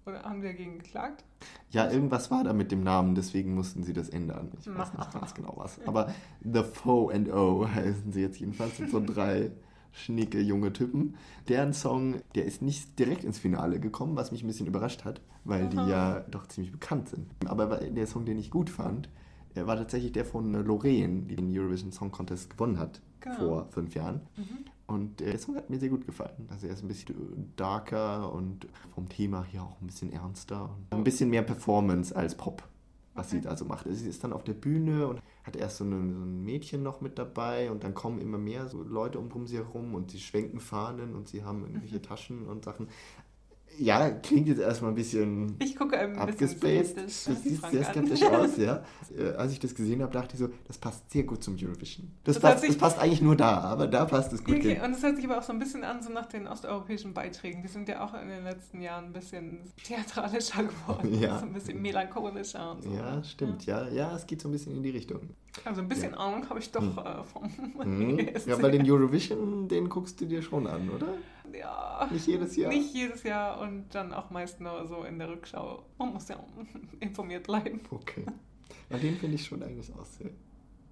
oder 0.06 0.24
haben 0.24 0.41
die 0.41 0.48
dagegen 0.48 0.80
geklagt? 0.80 1.24
Ja, 1.70 1.89
irgendwas 1.89 2.32
war 2.32 2.44
da 2.44 2.54
mit 2.54 2.72
dem 2.72 2.84
Namen, 2.84 3.15
deswegen 3.15 3.56
mussten 3.56 3.84
sie 3.84 3.94
das 3.94 4.10
ändern. 4.10 4.52
Ich 4.60 4.68
weiß 4.68 4.94
nicht 4.94 5.12
ganz 5.20 5.34
genau 5.34 5.54
was. 5.58 5.80
Aber 5.86 6.13
The 6.41 6.63
Fo 6.63 7.10
and 7.10 7.32
O 7.32 7.68
heißen 7.74 8.12
sie 8.12 8.22
jetzt 8.22 8.39
jedenfalls. 8.39 8.78
Sind 8.78 8.91
so 8.91 9.02
drei 9.04 9.52
schnicke 9.91 10.41
junge 10.41 10.74
Typen. 10.74 11.15
Deren 11.48 11.72
Song, 11.74 12.15
der 12.36 12.46
ist 12.46 12.62
nicht 12.62 13.00
direkt 13.00 13.24
ins 13.24 13.39
Finale 13.39 13.80
gekommen, 13.80 14.15
was 14.18 14.32
mich 14.32 14.44
ein 14.44 14.48
bisschen 14.48 14.68
überrascht 14.68 15.06
hat, 15.06 15.22
weil 15.46 15.70
die 15.70 15.78
ja 15.78 16.20
doch 16.32 16.48
ziemlich 16.48 16.72
bekannt 16.74 17.08
sind. 17.10 17.32
Aber 17.46 17.78
der 17.78 18.06
Song, 18.08 18.26
den 18.26 18.38
ich 18.38 18.52
gut 18.52 18.70
fand, 18.70 19.10
der 19.56 19.68
war 19.68 19.78
tatsächlich 19.78 20.12
der 20.12 20.26
von 20.26 20.52
Lorraine, 20.52 21.22
die 21.24 21.38
den 21.38 21.58
Eurovision 21.58 21.94
Song 21.94 22.12
Contest 22.12 22.50
gewonnen 22.50 22.78
hat 22.78 23.02
Genau. 23.22 23.36
vor 23.38 23.68
fünf 23.70 23.96
Jahren. 23.96 24.20
Mhm. 24.36 24.65
Und 24.88 25.19
der 25.19 25.38
Song 25.39 25.56
hat 25.56 25.69
mir 25.69 25.80
sehr 25.80 25.89
gut 25.89 26.06
gefallen. 26.06 26.48
Also 26.50 26.67
er 26.67 26.74
ist 26.74 26.84
ein 26.84 26.88
bisschen 26.88 27.54
darker 27.56 28.32
und 28.32 28.67
vom 28.93 29.10
Thema 29.10 29.43
hier 29.43 29.63
auch 29.63 29.82
ein 29.82 29.88
bisschen 29.88 30.12
ernster. 30.13 30.69
Und 30.91 31.00
ein 31.00 31.04
bisschen 31.04 31.30
mehr 31.30 31.41
Performance 31.41 32.15
als 32.15 32.36
Pop, 32.36 32.63
was 33.15 33.28
Okay. 33.28 33.36
sie 33.36 33.41
da 33.41 33.56
so 33.58 33.65
macht. 33.65 33.88
Also 33.88 33.98
sie 34.04 34.10
ist 34.10 34.24
dann 34.24 34.32
auf 34.34 34.43
der 34.43 34.54
Bühne 34.54 35.08
und 35.08 35.21
hat 35.43 35.56
erst 35.56 35.78
so, 35.78 35.84
eine, 35.86 35.95
so 36.13 36.19
ein 36.21 36.43
Mädchen 36.43 36.84
noch 36.84 37.02
mit 37.02 37.17
dabei 37.17 37.71
und 37.71 37.84
dann 37.84 37.93
kommen 37.95 38.19
immer 38.21 38.38
mehr 38.38 38.67
so 38.67 38.84
Leute 38.84 39.19
um, 39.19 39.32
um 39.32 39.48
sie 39.48 39.58
herum 39.58 39.95
und 39.95 40.12
sie 40.12 40.19
schwenken 40.19 40.60
Fahnen 40.60 41.15
und 41.15 41.28
sie 41.28 41.43
haben 41.43 41.62
irgendwelche 41.63 42.02
Taschen 42.04 42.45
und 42.48 42.63
Sachen. 42.65 42.88
Ja, 43.77 44.09
klingt 44.09 44.47
jetzt 44.47 44.59
erstmal 44.61 44.91
ein 44.91 44.95
bisschen 44.95 45.55
Ich 45.59 45.75
gucke 45.75 45.97
ein 45.97 46.09
bisschen 46.11 46.21
abgespaced. 46.21 46.91
skeptisch. 46.91 47.23
Das 47.25 47.43
wie 47.45 47.49
sieht 47.49 47.59
Frank 47.59 47.73
sehr 47.73 47.83
skeptisch 47.85 48.23
aus, 48.23 48.57
ja. 48.57 48.83
Äh, 49.17 49.29
Als 49.35 49.51
ich 49.53 49.59
das 49.59 49.73
gesehen 49.75 50.01
habe, 50.01 50.11
dachte 50.11 50.33
ich 50.33 50.39
so, 50.39 50.49
das 50.67 50.77
passt 50.77 51.09
sehr 51.11 51.23
gut 51.23 51.41
zum 51.43 51.55
Eurovision. 51.55 52.11
Das, 52.23 52.35
Das 52.35 52.41
passt, 52.41 52.61
sich- 52.61 52.69
das 52.71 52.77
passt 52.77 52.99
eigentlich 52.99 53.21
nur 53.21 53.35
da, 53.35 53.59
aber 53.61 53.88
da 53.88 54.03
passt 54.05 54.33
es 54.33 54.43
gut 54.43 54.55
Okay, 54.55 54.75
hin. 54.75 54.81
und 54.83 54.91
es 54.93 55.03
hört 55.03 55.15
sich 55.15 55.25
aber 55.25 55.38
auch 55.38 55.43
so 55.43 55.53
ein 55.53 55.59
bisschen 55.59 55.83
an, 55.85 56.01
so 56.01 56.09
nach 56.11 56.25
den 56.25 56.47
osteuropäischen 56.47 57.13
Beiträgen. 57.13 57.61
Die 57.61 57.67
sind 57.69 57.88
ja 57.88 58.03
auch 58.03 58.13
in 58.19 58.27
den 58.27 58.43
letzten 58.43 58.81
Jahren 58.81 59.05
ein 59.05 59.13
bisschen 59.13 59.59
theatralischer 59.83 60.63
geworden. 60.63 61.13
Ja. 61.21 61.39
So 61.39 61.45
ein 61.45 61.53
bisschen 61.53 61.81
melancholischer 61.81 62.71
und 62.71 62.83
so. 62.83 62.89
Ja, 62.91 63.23
stimmt. 63.23 63.65
Ja, 63.65 63.88
ja, 63.89 64.15
es 64.15 64.25
geht 64.27 64.41
so 64.41 64.49
ein 64.49 64.51
bisschen 64.51 64.75
in 64.75 64.83
die 64.83 64.89
Richtung. 64.89 65.21
Also 65.63 65.82
ein 65.82 65.88
bisschen 65.88 66.12
Ja. 66.12 66.18
Ahnung 66.18 66.50
habe 66.50 66.60
ich 66.60 66.72
doch 66.72 66.82
Hm. 66.82 66.98
äh, 66.98 67.24
vom. 67.24 68.18
ESC. 68.20 68.48
Ja, 68.48 68.62
weil 68.62 68.72
den 68.72 68.89
Eurovision, 68.89 69.68
den 69.68 69.88
guckst 69.89 70.20
du 70.20 70.26
dir 70.26 70.41
schon 70.41 70.68
an, 70.68 70.89
oder? 70.89 71.08
Ja, 71.58 72.08
Nicht 72.12 72.28
jedes 72.28 72.56
Jahr. 72.58 72.70
Nicht 72.72 72.94
jedes 72.94 73.24
Jahr 73.24 73.62
und 73.62 73.86
dann 73.96 74.13
auch 74.13 74.30
meist 74.30 74.60
nur 74.60 74.86
so 74.88 75.04
in 75.04 75.18
der 75.20 75.30
Rückschau. 75.30 75.84
Man 75.98 76.12
muss 76.13 76.28
ja 76.28 76.36
informiert 77.00 77.44
bleiben. 77.44 77.80
Okay. 77.89 78.26
Ja, 78.89 78.98
den 78.98 79.15
finde 79.15 79.36
ich 79.36 79.46
schon 79.46 79.63
eigentlich 79.63 79.94
auch 79.96 80.06
sehr 80.06 80.30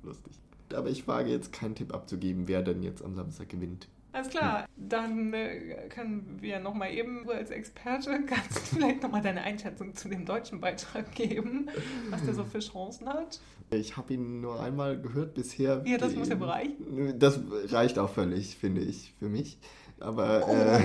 lustig. 0.03 0.33
Aber 0.73 0.89
ich 0.89 1.07
wage 1.07 1.29
jetzt 1.29 1.51
keinen 1.53 1.75
Tipp 1.75 1.93
abzugeben, 1.93 2.47
wer 2.47 2.61
denn 2.61 2.81
jetzt 2.81 3.03
am 3.03 3.13
Samstag 3.13 3.49
gewinnt. 3.49 3.87
Alles 4.13 4.29
klar, 4.29 4.65
dann 4.77 5.33
äh, 5.33 5.89
können 5.89 6.37
wir 6.39 6.59
nochmal 6.59 6.93
eben 6.93 7.27
als 7.29 7.49
Experte, 7.49 8.23
kannst 8.27 8.55
du 8.55 8.75
vielleicht 8.75 9.01
nochmal 9.01 9.21
deine 9.21 9.41
Einschätzung 9.41 9.95
zu 9.95 10.07
dem 10.07 10.25
deutschen 10.25 10.61
Beitrag 10.61 11.13
geben, 11.15 11.69
was 12.11 12.23
der 12.23 12.35
so 12.35 12.43
für 12.43 12.59
Chancen 12.59 13.09
hat. 13.09 13.41
Ich 13.71 13.97
habe 13.97 14.13
ihn 14.13 14.39
nur 14.39 14.61
einmal 14.61 15.01
gehört 15.01 15.33
bisher. 15.33 15.81
Ja, 15.85 15.97
das 15.97 16.15
muss 16.15 16.29
ja 16.29 16.35
reichen. 16.37 17.17
Das 17.17 17.39
reicht 17.69 17.97
auch 17.97 18.09
völlig, 18.11 18.55
finde 18.55 18.81
ich, 18.81 19.13
für 19.17 19.29
mich. 19.29 19.57
Aber 19.99 20.47
Oh. 20.47 20.53
äh, 20.53 20.79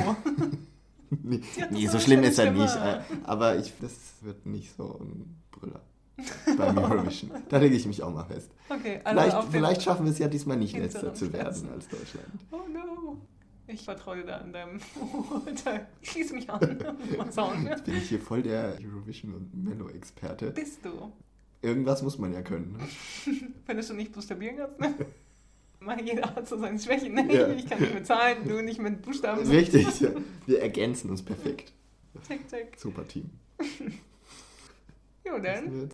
nee, 1.22 1.40
hat 1.60 1.70
nee, 1.70 1.86
so 1.86 1.98
schlimm 1.98 2.22
ist 2.22 2.38
er 2.38 2.50
nicht. 2.50 2.76
Äh, 2.76 3.00
aber 3.24 3.56
ich, 3.58 3.72
das 3.80 3.92
wird 4.22 4.46
nicht 4.46 4.74
so 4.76 4.98
ein 5.00 5.36
Brüller 5.50 5.82
beim 6.56 6.78
Eurovision. 6.78 7.30
Da 7.48 7.58
lege 7.58 7.76
ich 7.76 7.86
mich 7.86 8.02
auch 8.02 8.12
mal 8.12 8.24
fest. 8.24 8.50
Okay, 8.68 9.00
also 9.04 9.20
vielleicht 9.20 9.50
vielleicht 9.50 9.82
schaffen 9.82 10.04
wir 10.04 10.12
es 10.12 10.18
ja 10.18 10.28
diesmal 10.28 10.56
nicht 10.56 10.76
letzter 10.76 11.14
zu 11.14 11.32
werden 11.32 11.68
als 11.72 11.88
Deutschland. 11.88 12.28
Oh 12.50 12.60
no. 12.72 13.18
Ich 13.70 13.84
vertraue 13.84 14.16
dir 14.16 14.24
da 14.24 14.36
an 14.38 14.52
deinem 14.52 14.80
Urteil. 15.30 15.86
Ich 16.00 16.10
schließe 16.10 16.34
mich 16.34 16.48
an. 16.48 16.60
Mal 17.18 17.32
schauen. 17.32 17.66
Jetzt 17.66 17.84
bin 17.84 17.98
ich 17.98 18.08
hier 18.08 18.18
voll 18.18 18.42
der 18.42 18.78
Eurovision- 18.80 19.34
und 19.34 19.54
Mello-Experte. 19.54 20.52
Bist 20.52 20.82
du? 20.84 21.12
Irgendwas 21.60 22.02
muss 22.02 22.18
man 22.18 22.32
ja 22.32 22.40
können. 22.40 22.78
Ne? 22.78 23.42
Wenn 23.66 23.76
du 23.76 23.82
schon 23.82 23.96
nicht 23.96 24.12
buchstabieren 24.12 24.56
kannst, 24.56 24.80
ne? 24.80 24.94
Jeder 26.02 26.34
hat 26.34 26.48
so 26.48 26.58
seine 26.58 26.78
Schwächen. 26.78 27.12
Ne? 27.12 27.32
Ja. 27.32 27.48
Ich 27.48 27.68
kann 27.68 27.80
nicht 27.80 27.94
mit 27.94 28.06
Zahlen, 28.06 28.48
du 28.48 28.62
nicht 28.62 28.80
mit 28.80 29.02
Buchstaben. 29.02 29.46
Richtig, 29.46 30.00
ja. 30.00 30.10
wir 30.46 30.62
ergänzen 30.62 31.10
uns 31.10 31.22
perfekt. 31.22 31.72
Tick, 32.26 32.48
tick. 32.48 32.78
Super 32.78 33.06
Team. 33.06 33.30
Jo, 35.24 35.38
dann. 35.38 35.90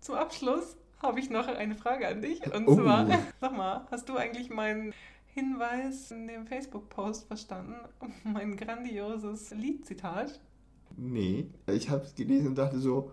Zum 0.00 0.14
Abschluss 0.14 0.76
habe 1.02 1.20
ich 1.20 1.30
noch 1.30 1.46
eine 1.46 1.74
Frage 1.74 2.08
an 2.08 2.22
dich. 2.22 2.40
Und 2.52 2.66
Oh. 2.66 2.76
zwar, 2.76 3.06
sag 3.40 3.56
mal, 3.56 3.86
hast 3.90 4.08
du 4.08 4.16
eigentlich 4.16 4.50
meinen 4.50 4.94
Hinweis 5.26 6.10
in 6.10 6.26
dem 6.26 6.46
Facebook-Post 6.46 7.26
verstanden? 7.28 7.74
Mein 8.24 8.56
grandioses 8.56 9.50
Liedzitat? 9.50 10.40
Nee, 10.96 11.46
ich 11.66 11.90
habe 11.90 12.02
es 12.04 12.14
gelesen 12.14 12.48
und 12.48 12.58
dachte 12.58 12.78
so, 12.78 13.12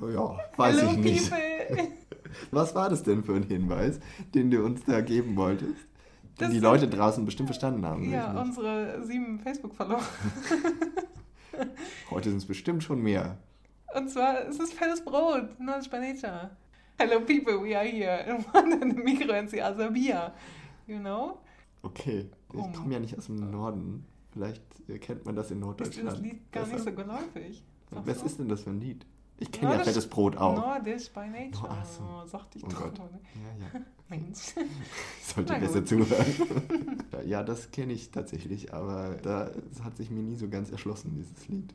oh 0.00 0.08
ja, 0.08 0.38
weiß 0.56 0.76
Hello, 0.80 0.92
ich 0.92 0.98
nicht. 0.98 1.30
people! 1.30 1.88
Was 2.50 2.74
war 2.74 2.90
das 2.90 3.02
denn 3.02 3.24
für 3.24 3.34
ein 3.34 3.42
Hinweis, 3.44 3.98
den 4.34 4.50
du 4.50 4.62
uns 4.62 4.84
da 4.84 5.00
geben 5.00 5.34
wolltest? 5.36 5.86
Das 6.36 6.48
Den 6.48 6.54
die 6.56 6.60
Leute 6.60 6.86
draußen 6.88 7.24
bestimmt 7.24 7.48
verstanden 7.48 7.84
haben. 7.86 8.12
Ja, 8.12 8.38
unsere 8.38 9.02
sieben 9.04 9.40
Facebook-Follower. 9.40 10.02
Heute 12.10 12.30
sind 12.30 12.38
es 12.38 12.46
bestimmt 12.46 12.82
schon 12.82 13.02
mehr. 13.02 13.38
Und 13.94 14.10
zwar, 14.10 14.46
es 14.48 14.58
ist 14.58 14.74
fettes 14.74 15.04
Brot, 15.04 15.48
by 15.90 15.98
Nature. 15.98 16.50
Hello 16.98 17.20
people, 17.20 17.62
we 17.62 17.76
are 17.76 17.86
here. 17.86 18.24
In 18.26 18.44
the 19.50 19.62
other 19.62 19.90
beer. 19.90 20.32
You 20.86 20.98
know? 20.98 21.38
Okay, 21.82 22.28
ich 22.52 22.72
komme 22.74 22.94
ja 22.94 23.00
nicht 23.00 23.16
aus 23.16 23.26
dem 23.26 23.50
Norden. 23.50 24.04
Vielleicht 24.32 24.62
äh, 24.88 24.98
kennt 24.98 25.24
man 25.24 25.36
das 25.36 25.50
in 25.50 25.58
Ist 25.58 25.64
Norddeutschland. 25.64 26.10
das 26.10 26.20
Lied 26.20 26.52
gar 26.52 26.66
nicht 26.66 26.80
so 26.80 26.92
geläufig? 26.92 27.64
Was 27.90 28.22
ist 28.22 28.38
denn 28.38 28.48
das 28.48 28.62
für 28.62 28.70
ein 28.70 28.80
Lied? 28.80 29.06
Ich 29.40 29.52
kenne 29.52 29.74
ja 29.74 29.78
fettes 29.80 30.08
Brot 30.08 30.36
auch. 30.36 30.56
Nordisch 30.56 31.10
by 31.10 31.28
Nature. 31.28 31.68
Ach 31.70 31.84
so. 31.84 32.02
Oh, 32.02 32.26
sagte 32.26 32.58
ich 32.58 32.64
Oh 32.64 32.68
doch. 32.68 32.80
Gott. 32.80 32.98
ne? 32.98 33.20
Ja, 33.34 33.78
ja. 33.78 33.84
Mensch. 34.08 34.54
Sollte 35.22 35.54
besser 35.54 35.84
zuhören. 35.84 36.26
ja, 37.26 37.42
das 37.42 37.70
kenne 37.70 37.92
ich 37.92 38.10
tatsächlich, 38.10 38.72
aber 38.72 39.16
da 39.22 39.50
hat 39.84 39.96
sich 39.96 40.10
mir 40.10 40.22
nie 40.22 40.36
so 40.36 40.48
ganz 40.48 40.70
erschlossen, 40.70 41.14
dieses 41.14 41.46
Lied. 41.48 41.72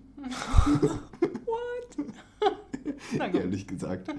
What? 1.45 3.33
Ehrlich 3.33 3.67
gesagt. 3.67 4.13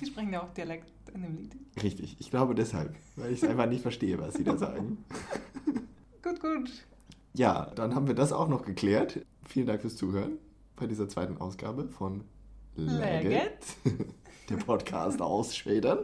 die 0.00 0.06
sprechen 0.06 0.32
ja 0.32 0.42
auch 0.42 0.52
Dialekt 0.54 0.90
in 1.12 1.22
dem 1.22 1.36
Lied. 1.36 1.56
Richtig, 1.82 2.16
ich 2.20 2.30
glaube 2.30 2.54
deshalb, 2.54 2.94
weil 3.16 3.32
ich 3.32 3.42
es 3.42 3.48
einfach 3.48 3.66
nicht 3.66 3.82
verstehe, 3.82 4.18
was 4.18 4.34
sie 4.34 4.44
da 4.44 4.56
sagen. 4.56 5.04
Gut, 6.22 6.40
gut. 6.40 6.70
Ja, 7.34 7.66
dann 7.74 7.94
haben 7.94 8.06
wir 8.06 8.14
das 8.14 8.32
auch 8.32 8.48
noch 8.48 8.64
geklärt. 8.64 9.24
Vielen 9.44 9.66
Dank 9.66 9.80
fürs 9.82 9.96
Zuhören 9.96 10.38
bei 10.76 10.86
dieser 10.86 11.08
zweiten 11.08 11.36
Ausgabe 11.38 11.88
von 11.88 12.24
Legget. 12.76 13.58
der 14.50 14.56
Podcast 14.56 15.20
aus 15.22 15.56
Schweden 15.56 15.98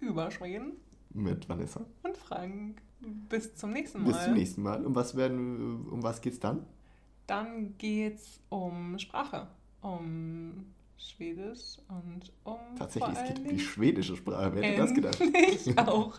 Überschwingen 0.00 0.72
mit 1.10 1.48
Vanessa. 1.48 1.84
und 2.02 2.16
Frank. 2.16 2.80
Bis 3.28 3.54
zum 3.56 3.72
nächsten 3.72 4.02
Mal. 4.02 4.12
Bis 4.12 4.24
zum 4.24 4.34
nächsten 4.34 4.62
Mal. 4.62 4.86
Um 4.86 4.94
was 4.94 5.16
werden, 5.16 5.86
um 5.90 6.02
was 6.02 6.20
geht's 6.20 6.38
dann? 6.38 6.64
Dann 7.26 7.76
geht's 7.76 8.40
um 8.48 8.98
Sprache. 8.98 9.48
Um 9.80 10.66
Schwedisch 10.96 11.78
und 11.88 12.32
um. 12.44 12.58
Tatsächlich, 12.78 13.18
es 13.18 13.28
geht 13.28 13.38
um 13.40 13.48
die 13.48 13.58
schwedische 13.58 14.16
Sprache. 14.16 14.54
Wer 14.54 14.62
hätte 14.62 14.80
das 14.82 14.94
gedacht? 14.94 15.20
endlich 15.20 15.76
auch 15.78 16.18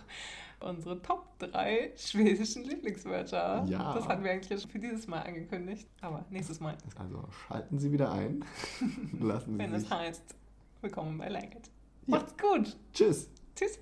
unsere 0.63 1.02
Top 1.02 1.38
3 1.39 1.91
schwedischen 1.95 2.63
Lieblingswörter. 2.63 3.65
Ja. 3.67 3.93
Das 3.93 4.08
hatten 4.08 4.23
wir 4.23 4.32
eigentlich 4.32 4.62
schon 4.62 4.69
für 4.69 4.80
dieses 4.80 5.08
Mal 5.08 5.21
angekündigt, 5.21 5.88
aber 6.02 6.26
nächstes 6.30 6.60
Mal. 6.60 6.78
Also 6.95 7.23
schalten 7.47 7.80
Sie 7.80 7.91
wieder 7.91 8.12
ein. 8.12 8.43
Lassen 9.19 9.54
Sie 9.54 9.60
Wenn 9.60 9.73
es 9.73 9.89
heißt, 9.89 10.36
willkommen 10.82 11.17
bei 11.17 11.30
Langit. 11.30 11.69
Ja. 12.08 12.17
Macht's 12.17 12.34
gut. 12.38 12.76
Tschüss. 12.93 13.30
Tschüss. 13.56 13.80